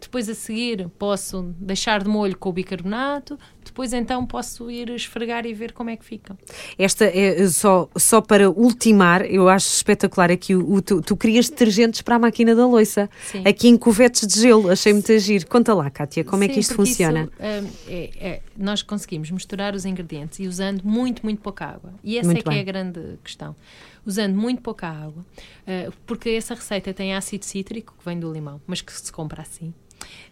depois 0.00 0.28
a 0.28 0.34
seguir 0.34 0.88
posso 0.98 1.54
deixar 1.58 2.02
de 2.02 2.08
molho 2.08 2.36
com 2.36 2.48
o 2.48 2.52
bicarbonato, 2.52 3.38
depois 3.64 3.92
então 3.92 4.24
posso 4.26 4.70
ir 4.70 4.88
esfregar 4.90 5.46
e 5.46 5.52
ver 5.54 5.72
como 5.72 5.90
é 5.90 5.96
que 5.96 6.04
fica. 6.04 6.36
Esta 6.78 7.04
é 7.04 7.46
só, 7.48 7.88
só 7.96 8.20
para 8.20 8.50
ultimar, 8.50 9.24
eu 9.24 9.48
acho 9.48 9.68
espetacular 9.68 10.30
aqui 10.30 10.54
o, 10.54 10.74
o- 10.74 10.82
tu, 10.82 11.00
tu 11.02 11.16
crias 11.16 11.48
detergentes 11.48 12.00
para 12.02 12.16
a 12.16 12.18
máquina 12.18 12.54
da 12.54 12.66
loiça, 12.66 13.08
Sim. 13.30 13.42
aqui 13.46 13.68
em 13.68 13.76
covetes 13.76 14.26
de 14.26 14.40
gelo, 14.40 14.70
achei 14.70 14.92
muito 14.92 15.10
agir. 15.12 15.44
Conta 15.46 15.74
lá, 15.74 15.88
Kátia, 15.90 16.24
como 16.24 16.42
é 16.44 16.48
que 16.48 16.54
Sim, 16.54 16.60
isto 16.60 16.74
funciona? 16.74 17.22
isso, 17.22 17.32
hum, 17.66 17.70
é- 17.88 18.10
é- 18.20 18.42
nós 18.56 18.82
conseguimos 18.82 19.30
misturar 19.30 19.74
os 19.74 19.84
ingredientes 19.84 20.38
e 20.40 20.46
usando 20.48 20.82
muito, 20.82 21.22
muito 21.22 21.40
pouca 21.40 21.66
água. 21.66 21.92
E 22.02 22.18
essa 22.18 22.26
Muito 22.26 22.38
é 22.40 22.42
que 22.42 22.48
bem. 22.48 22.58
é 22.58 22.60
a 22.60 22.64
grande 22.64 23.18
questão. 23.22 23.54
Usando 24.06 24.34
muito 24.34 24.62
pouca 24.62 24.88
água, 24.88 25.22
uh, 25.22 25.92
porque 26.06 26.30
essa 26.30 26.54
receita 26.54 26.92
tem 26.94 27.14
ácido 27.14 27.44
cítrico, 27.44 27.94
que 27.98 28.04
vem 28.04 28.18
do 28.18 28.32
limão, 28.32 28.58
mas 28.66 28.80
que 28.80 28.90
se 28.92 29.12
compra 29.12 29.42
assim. 29.42 29.74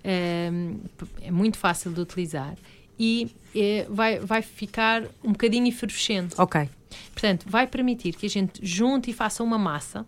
Um, 0.05 0.79
é 1.23 1.31
muito 1.31 1.57
fácil 1.59 1.93
de 1.93 2.01
utilizar 2.01 2.55
e 2.99 3.31
eh, 3.55 3.87
vai, 3.89 4.19
vai 4.19 4.43
ficar 4.43 5.03
um 5.23 5.33
bocadinho 5.33 5.67
efervescente. 5.69 6.35
Ok, 6.39 6.69
Portanto, 7.13 7.45
vai 7.49 7.67
permitir 7.67 8.15
que 8.15 8.27
a 8.27 8.29
gente 8.31 8.65
junte 8.65 9.11
e 9.11 9.13
faça 9.13 9.43
uma 9.45 9.59
massa. 9.59 10.07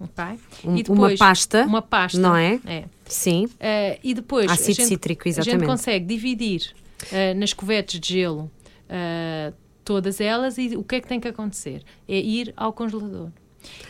ok? 0.00 0.24
Um- 0.64 0.76
E 0.76 0.84
uma 0.88 1.16
pasta, 1.16 1.64
Uma 1.64 1.80
pasta. 1.82 2.18
não 2.18 2.36
é? 2.36 2.60
É. 2.66 2.84
sim. 3.06 3.46
Uh, 3.46 3.98
e 4.02 4.14
depois 4.14 4.50
Ácido 4.50 4.70
a 4.70 4.74
gente, 4.74 4.88
cítrico, 4.88 5.22
a 5.28 5.30
gente 5.32 5.40
exatamente. 5.40 5.66
consegue 5.68 6.04
dividir 6.06 6.74
uh, 7.04 7.38
nas 7.38 7.52
covetes 7.52 7.98
de 8.00 8.14
gelo 8.14 8.50
uh, 8.90 9.54
todas 9.84 10.20
elas 10.20 10.58
e 10.58 10.76
o 10.76 10.82
que 10.84 10.96
é 10.96 11.00
que 11.00 11.06
tem 11.08 11.18
que 11.20 11.28
acontecer? 11.28 11.82
É 12.08 12.18
ir 12.18 12.52
ao 12.56 12.72
congelador. 12.72 13.30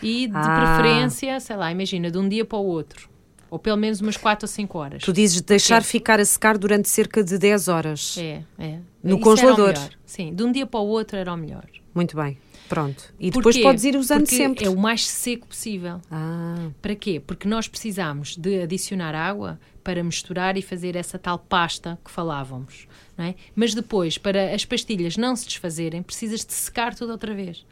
E 0.02 0.26
de 0.28 0.32
Ah. 0.34 0.76
preferência, 0.78 1.40
sei 1.40 1.56
lá, 1.56 1.70
imagina, 1.72 2.10
de 2.10 2.18
um 2.18 2.28
dia 2.28 2.44
para 2.44 2.58
o 2.58 2.64
outro. 2.66 3.08
Ou 3.50 3.58
pelo 3.58 3.76
menos 3.76 4.00
umas 4.00 4.16
4 4.16 4.44
ou 4.44 4.48
5 4.48 4.78
horas. 4.78 5.02
Tu 5.02 5.12
dizes 5.12 5.40
deixar 5.40 5.82
ficar 5.82 6.20
a 6.20 6.24
secar 6.24 6.58
durante 6.58 6.88
cerca 6.88 7.22
de 7.24 7.38
10 7.38 7.68
horas. 7.68 8.16
É, 8.18 8.42
é. 8.58 8.78
No 9.02 9.14
Isso 9.16 9.24
congelador. 9.24 9.74
Sim, 10.04 10.34
de 10.34 10.42
um 10.42 10.52
dia 10.52 10.66
para 10.66 10.80
o 10.80 10.87
outro 10.87 11.16
era 11.16 11.32
o 11.32 11.37
melhor. 11.37 11.64
Muito 11.94 12.16
bem, 12.16 12.37
pronto. 12.68 13.12
E 13.18 13.30
depois 13.30 13.56
Porquê? 13.56 13.62
podes 13.62 13.84
ir 13.84 13.96
usando 13.96 14.20
Porque 14.20 14.37
sempre. 14.37 14.66
É 14.66 14.70
o 14.70 14.76
mais 14.76 15.06
seco 15.06 15.46
possível. 15.46 16.00
Ah, 16.11 16.68
Para 16.82 16.94
quê? 16.94 17.20
Porque 17.24 17.48
nós 17.48 17.66
precisamos 17.66 18.37
de 18.37 18.62
adicionar 18.62 19.14
água 19.14 19.58
para 19.82 20.04
misturar 20.04 20.56
e 20.56 20.62
fazer 20.62 20.94
essa 20.96 21.18
tal 21.18 21.38
pasta 21.38 21.98
que 22.04 22.11
falávamos. 22.11 22.87
Não 23.16 23.24
é? 23.24 23.34
Mas 23.56 23.74
depois, 23.74 24.18
para 24.18 24.54
as 24.54 24.64
pastilhas 24.64 25.16
não 25.16 25.34
se 25.34 25.46
desfazerem, 25.46 26.02
precisas 26.02 26.44
de 26.44 26.52
secar 26.52 26.94
tudo 26.94 27.11
outra 27.12 27.34
vez. 27.34 27.64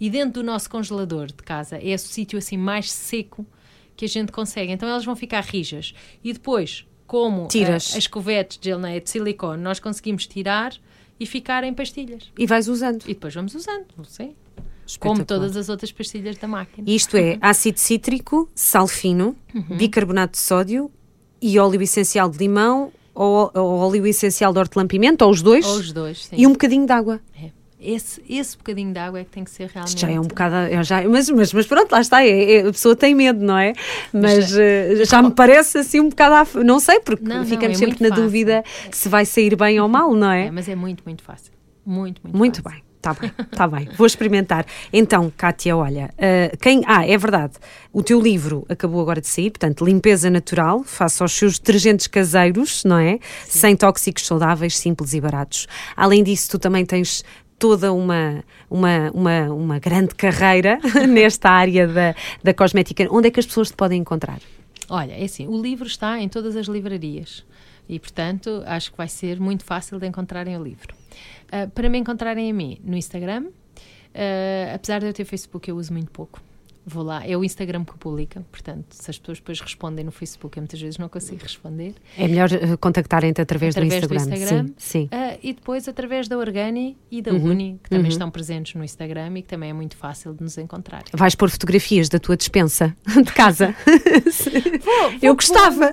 E 0.00 0.10
dentro 0.10 0.42
do 0.42 0.46
nosso 0.46 0.68
congelador 0.68 1.28
de 1.28 1.34
casa 1.34 1.78
é 1.78 1.94
o 1.94 1.98
sítio 1.98 2.38
assim 2.38 2.56
mais 2.56 2.90
seco 2.90 3.46
que 4.00 4.04
a 4.06 4.08
gente 4.08 4.32
consegue. 4.32 4.72
Então 4.72 4.88
elas 4.88 5.04
vão 5.04 5.14
ficar 5.14 5.42
rijas. 5.44 5.92
E 6.24 6.32
depois, 6.32 6.86
como 7.06 7.46
Tiras. 7.48 7.92
a- 7.94 7.98
as 7.98 8.06
covetes 8.06 8.56
de 8.58 8.70
gel 8.70 8.78
não 8.78 8.88
é, 8.88 8.98
de 8.98 9.10
silicone, 9.10 9.62
nós 9.62 9.78
conseguimos 9.78 10.26
tirar 10.26 10.72
e 11.18 11.26
ficar 11.26 11.64
em 11.64 11.74
pastilhas. 11.74 12.32
e 12.38 12.46
vais 12.46 12.66
usando. 12.66 13.02
E 13.04 13.08
depois 13.14 13.34
vamos 13.34 13.54
usando, 13.54 13.84
não 13.96 14.04
sei. 14.04 14.34
Como 14.98 15.24
todas 15.24 15.54
as 15.56 15.68
outras 15.68 15.92
pastilhas 15.92 16.36
da 16.38 16.48
máquina. 16.48 16.88
Isto 16.90 17.16
é 17.16 17.38
ácido 17.42 17.78
cítrico, 17.78 18.48
sal 18.54 18.88
fino, 18.88 19.36
Uhum. 19.54 19.76
bicarbonato 19.76 20.32
de 20.32 20.38
sódio 20.38 20.90
e 21.40 21.58
óleo 21.58 21.80
essencial 21.82 22.28
de 22.30 22.38
limão 22.38 22.90
ou, 23.14 23.50
ou 23.54 23.78
óleo 23.80 24.06
essencial 24.06 24.52
de 24.52 24.58
hortelã-pimenta, 24.58 25.24
ou 25.26 25.30
os 25.30 25.42
dois, 25.42 25.64
Ou 25.66 25.76
os 25.78 25.92
dois, 25.92 26.24
sim. 26.24 26.36
e 26.38 26.46
um 26.46 26.52
bocadinho 26.52 26.86
de 26.86 26.92
água. 26.92 27.20
É. 27.40 27.50
Esse, 27.80 28.22
esse 28.28 28.56
bocadinho 28.58 28.92
de 28.92 28.98
água 28.98 29.20
é 29.20 29.24
que 29.24 29.30
tem 29.30 29.42
que 29.42 29.50
ser 29.50 29.68
realmente. 29.68 29.98
Já 29.98 30.10
é 30.10 30.20
um 30.20 30.24
bocado. 30.24 30.54
é 30.54 30.82
já, 30.84 31.02
mas, 31.08 31.30
mas, 31.30 31.52
mas 31.52 31.66
pronto, 31.66 31.90
lá 31.90 32.00
está. 32.00 32.22
é- 32.24 32.52
é- 32.56 32.60
a 32.60 32.72
pessoa 32.72 32.94
tem 32.94 33.14
medo, 33.14 33.42
não 33.44 33.56
é? 33.56 33.72
Mas, 34.12 34.54
eh, 34.56 35.04
já 35.06 35.22
me 35.22 35.30
parece 35.30 35.78
assim 35.78 35.98
um 36.00 36.08
bocado. 36.10 36.34
à 36.58 36.62
Não 36.62 36.78
sei, 36.78 37.00
porque 37.00 37.24
Não, 37.24 37.38
não, 37.38 37.44
ficamos 37.46 37.76
é 37.76 37.86
sempre 37.86 38.02
na 38.02 38.10
fácil. 38.10 38.24
dúvida 38.24 38.62
se 38.92 39.08
vai 39.08 39.24
sair 39.24 39.56
bem 39.56 39.80
ou 39.80 39.88
mal, 39.88 40.12
não 40.14 40.30
é? 40.30 40.46
É, 40.46 40.50
mas 40.50 40.68
é 40.68 40.74
muito, 40.74 41.02
muito 41.06 41.22
fácil. 41.22 41.52
Muito, 41.86 42.20
muito 42.22 42.36
Muito 42.36 42.62
fácil. 42.62 42.78
bem. 42.80 42.90
Está 43.00 43.14
bem, 43.14 43.32
está 43.50 43.66
bem. 43.66 43.88
Vou 43.96 44.06
experimentar. 44.06 44.66
Então, 44.92 45.32
Kátia, 45.34 45.74
olha, 45.74 46.10
uh, 46.18 46.54
quem. 46.58 46.82
Ah, 46.86 47.06
é 47.08 47.16
verdade. 47.16 47.54
O 47.94 48.02
teu 48.02 48.20
livro 48.20 48.66
acabou 48.68 49.00
agora 49.00 49.22
de 49.22 49.26
sair, 49.26 49.48
portanto, 49.50 49.86
Limpeza 49.86 50.28
Natural, 50.28 50.84
face 50.84 51.22
aos 51.22 51.32
seus 51.32 51.58
detergentes 51.58 52.06
caseiros, 52.06 52.84
não 52.84 52.98
é? 52.98 53.18
Sem 53.48 53.74
tóxicos 53.74 54.26
saudáveis, 54.26 54.76
simples 54.76 55.14
e 55.14 55.20
baratos. 55.22 55.66
Além 55.96 56.22
disso, 56.22 56.50
tu 56.50 56.58
também 56.58 56.84
tens 56.84 57.24
toda 57.60 57.92
uma, 57.92 58.42
uma, 58.68 59.10
uma, 59.12 59.52
uma 59.52 59.78
grande 59.78 60.14
carreira 60.14 60.80
nesta 61.06 61.50
área 61.50 61.86
da, 61.86 62.14
da 62.42 62.54
cosmética. 62.54 63.06
Onde 63.10 63.28
é 63.28 63.30
que 63.30 63.38
as 63.38 63.46
pessoas 63.46 63.68
te 63.68 63.76
podem 63.76 64.00
encontrar? 64.00 64.40
Olha, 64.88 65.12
é 65.12 65.22
assim, 65.22 65.46
o 65.46 65.60
livro 65.60 65.86
está 65.86 66.18
em 66.18 66.28
todas 66.28 66.56
as 66.56 66.66
livrarias 66.66 67.44
e, 67.88 68.00
portanto, 68.00 68.62
acho 68.66 68.90
que 68.90 68.96
vai 68.96 69.08
ser 69.08 69.38
muito 69.38 69.62
fácil 69.62 70.00
de 70.00 70.06
encontrarem 70.06 70.56
o 70.56 70.64
livro. 70.64 70.94
Uh, 71.52 71.70
para 71.70 71.88
me 71.88 71.98
encontrarem 71.98 72.50
a 72.50 72.54
mim 72.54 72.80
no 72.82 72.96
Instagram, 72.96 73.44
uh, 73.44 74.74
apesar 74.74 75.00
de 75.00 75.06
eu 75.06 75.12
ter 75.12 75.24
Facebook, 75.24 75.68
eu 75.68 75.76
uso 75.76 75.92
muito 75.92 76.10
pouco 76.10 76.40
vou 76.84 77.02
lá, 77.02 77.26
é 77.26 77.36
o 77.36 77.44
Instagram 77.44 77.84
que 77.84 77.96
publica, 77.98 78.44
portanto, 78.50 78.86
se 78.90 79.10
as 79.10 79.18
pessoas 79.18 79.38
depois 79.38 79.60
respondem 79.60 80.04
no 80.04 80.10
Facebook, 80.10 80.56
eu 80.56 80.62
muitas 80.62 80.80
vezes 80.80 80.98
não 80.98 81.08
consigo 81.08 81.42
responder. 81.42 81.94
É 82.16 82.26
melhor 82.26 82.50
uh, 82.50 82.78
contactarem-te 82.78 83.40
através, 83.40 83.76
através, 83.76 84.06
do 84.06 84.14
Instagram. 84.14 84.28
Do 84.28 84.34
Instagram 84.34 84.74
sim, 84.78 85.08
sim. 85.08 85.10
Uh, 85.12 85.38
e 85.42 85.52
depois 85.52 85.86
através 85.88 86.28
da 86.28 86.38
Organi 86.38 86.96
e 87.10 87.20
da 87.22 87.32
uhum, 87.32 87.50
Uni, 87.50 87.80
que 87.82 87.90
também 87.90 88.06
uhum. 88.06 88.10
estão 88.10 88.30
presentes 88.30 88.74
no 88.74 88.84
Instagram 88.84 89.38
e 89.38 89.42
que 89.42 89.48
também 89.48 89.70
é 89.70 89.72
muito 89.72 89.96
fácil 89.96 90.32
de 90.34 90.42
nos 90.42 90.56
encontrar. 90.58 91.04
Vais 91.12 91.34
pôr 91.34 91.50
fotografias 91.50 92.08
da 92.08 92.18
tua 92.18 92.36
dispensa 92.36 92.96
de 93.06 93.32
casa? 93.32 93.74
vou, 93.86 95.10
vou, 95.10 95.18
eu 95.22 95.34
gostava. 95.34 95.92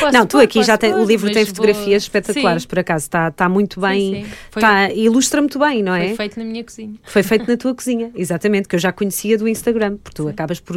Posso 0.00 0.12
não, 0.12 0.26
tu 0.26 0.38
aqui 0.38 0.62
já 0.62 0.76
tem, 0.76 0.92
pôr, 0.92 1.00
o 1.00 1.04
livro 1.04 1.32
tem 1.32 1.44
fotografias 1.44 1.86
vou... 1.86 1.96
espetaculares, 1.96 2.62
sim. 2.62 2.68
por 2.68 2.78
acaso, 2.78 3.04
está 3.04 3.30
tá 3.30 3.48
muito 3.48 3.80
bem, 3.80 4.24
sim, 4.24 4.24
sim. 4.24 4.60
Tá, 4.60 4.92
ilustra 4.92 5.40
muito 5.40 5.58
bem, 5.58 5.82
não 5.82 5.94
é? 5.94 6.08
Foi 6.08 6.16
feito 6.16 6.38
na 6.38 6.44
minha 6.44 6.64
cozinha. 6.64 6.94
Foi 7.02 7.22
feito 7.22 7.48
na 7.48 7.56
tua 7.56 7.74
cozinha, 7.74 8.10
exatamente, 8.14 8.68
que 8.68 8.74
eu 8.74 8.80
já 8.80 8.92
conhecia 8.92 9.38
do 9.38 9.48
Instagram, 9.48 9.85
porque 9.90 10.16
tu 10.16 10.24
sim. 10.24 10.30
acabas 10.30 10.60
por, 10.60 10.76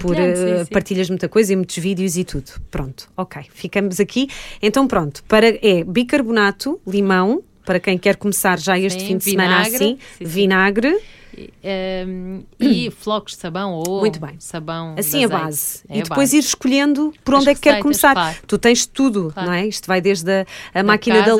por 0.00 0.16
sim, 0.16 0.64
sim. 0.64 0.72
partilhas 0.72 1.08
muita 1.08 1.28
coisa 1.28 1.52
e 1.52 1.56
muitos 1.56 1.76
vídeos 1.76 2.16
e 2.16 2.24
tudo. 2.24 2.50
Pronto, 2.70 3.08
ok, 3.16 3.42
ficamos 3.50 4.00
aqui. 4.00 4.28
Então 4.62 4.86
pronto, 4.86 5.22
para, 5.24 5.46
é 5.46 5.84
bicarbonato, 5.84 6.80
limão, 6.86 7.42
para 7.64 7.80
quem 7.80 7.98
quer 7.98 8.16
começar 8.16 8.58
já 8.58 8.78
este 8.78 9.04
fim 9.04 9.18
de 9.18 9.24
vinagre, 9.24 9.64
semana 9.64 9.76
assim, 9.76 9.98
sim, 9.98 9.98
sim. 10.18 10.24
vinagre. 10.24 10.98
E, 11.36 11.52
um, 12.08 12.42
e 12.58 12.90
flocos 12.98 13.32
de 13.34 13.38
sabão 13.40 13.72
ou 13.74 14.00
Muito 14.00 14.18
bem. 14.20 14.36
sabão 14.38 14.94
Assim 14.98 15.18
de 15.18 15.24
a 15.24 15.28
base. 15.28 15.82
É 15.88 15.98
e 15.98 16.02
depois 16.02 16.30
base. 16.30 16.36
ir 16.36 16.40
escolhendo 16.40 17.12
por 17.24 17.34
As 17.34 17.40
onde 17.42 17.50
é 17.50 17.54
que 17.54 17.60
quer 17.60 17.82
começar. 17.82 18.14
claro. 18.14 18.36
Tu 18.46 18.58
tens 18.58 18.86
tudo, 18.86 19.30
Claro. 19.34 19.48
não 19.48 19.54
é? 19.54 19.66
Isto 19.66 19.86
vai 19.86 20.00
desde 20.00 20.30
a, 20.30 20.46
a 20.72 20.78
Da 20.78 20.82
máquina 20.84 21.22
casa, 21.22 21.36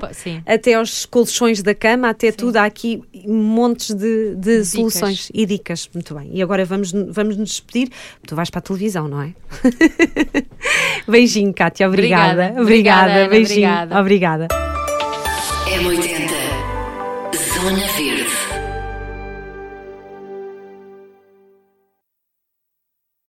da 0.00 0.14
sim. 0.14 0.42
até 0.46 0.74
aos 0.74 1.04
colchões 1.06 1.62
da 1.62 1.74
cama, 1.74 2.08
até 2.10 2.30
tudo. 2.30 2.56
Há 2.56 2.64
aqui 2.64 3.02
montes 3.26 3.94
de, 3.94 4.34
de 4.36 4.50
Dicas. 4.62 4.68
soluções 4.68 5.30
e 5.34 5.44
dicas. 5.46 5.88
Muito 5.92 6.14
bem. 6.14 6.30
E 6.32 6.42
agora 6.42 6.64
vamos, 6.64 6.92
vamos 6.92 7.36
nos 7.36 7.48
despedir. 7.50 7.88
Tu 8.26 8.36
vais 8.36 8.50
para 8.50 8.60
a 8.60 8.62
televisão, 8.62 9.08
não 9.08 9.20
é? 9.22 9.32
Beijinho, 11.08 11.52
Kátia. 11.52 11.88
Obrigada. 11.88 12.52
Obrigada. 12.60 12.60
Obrigada, 12.62 13.12
Ana, 13.12 13.28
Beijinho. 13.28 13.68
obrigada. 13.68 14.00
obrigada. 14.00 14.48
M80 15.66 16.30
Zona 17.54 17.86
Verde 17.96 18.23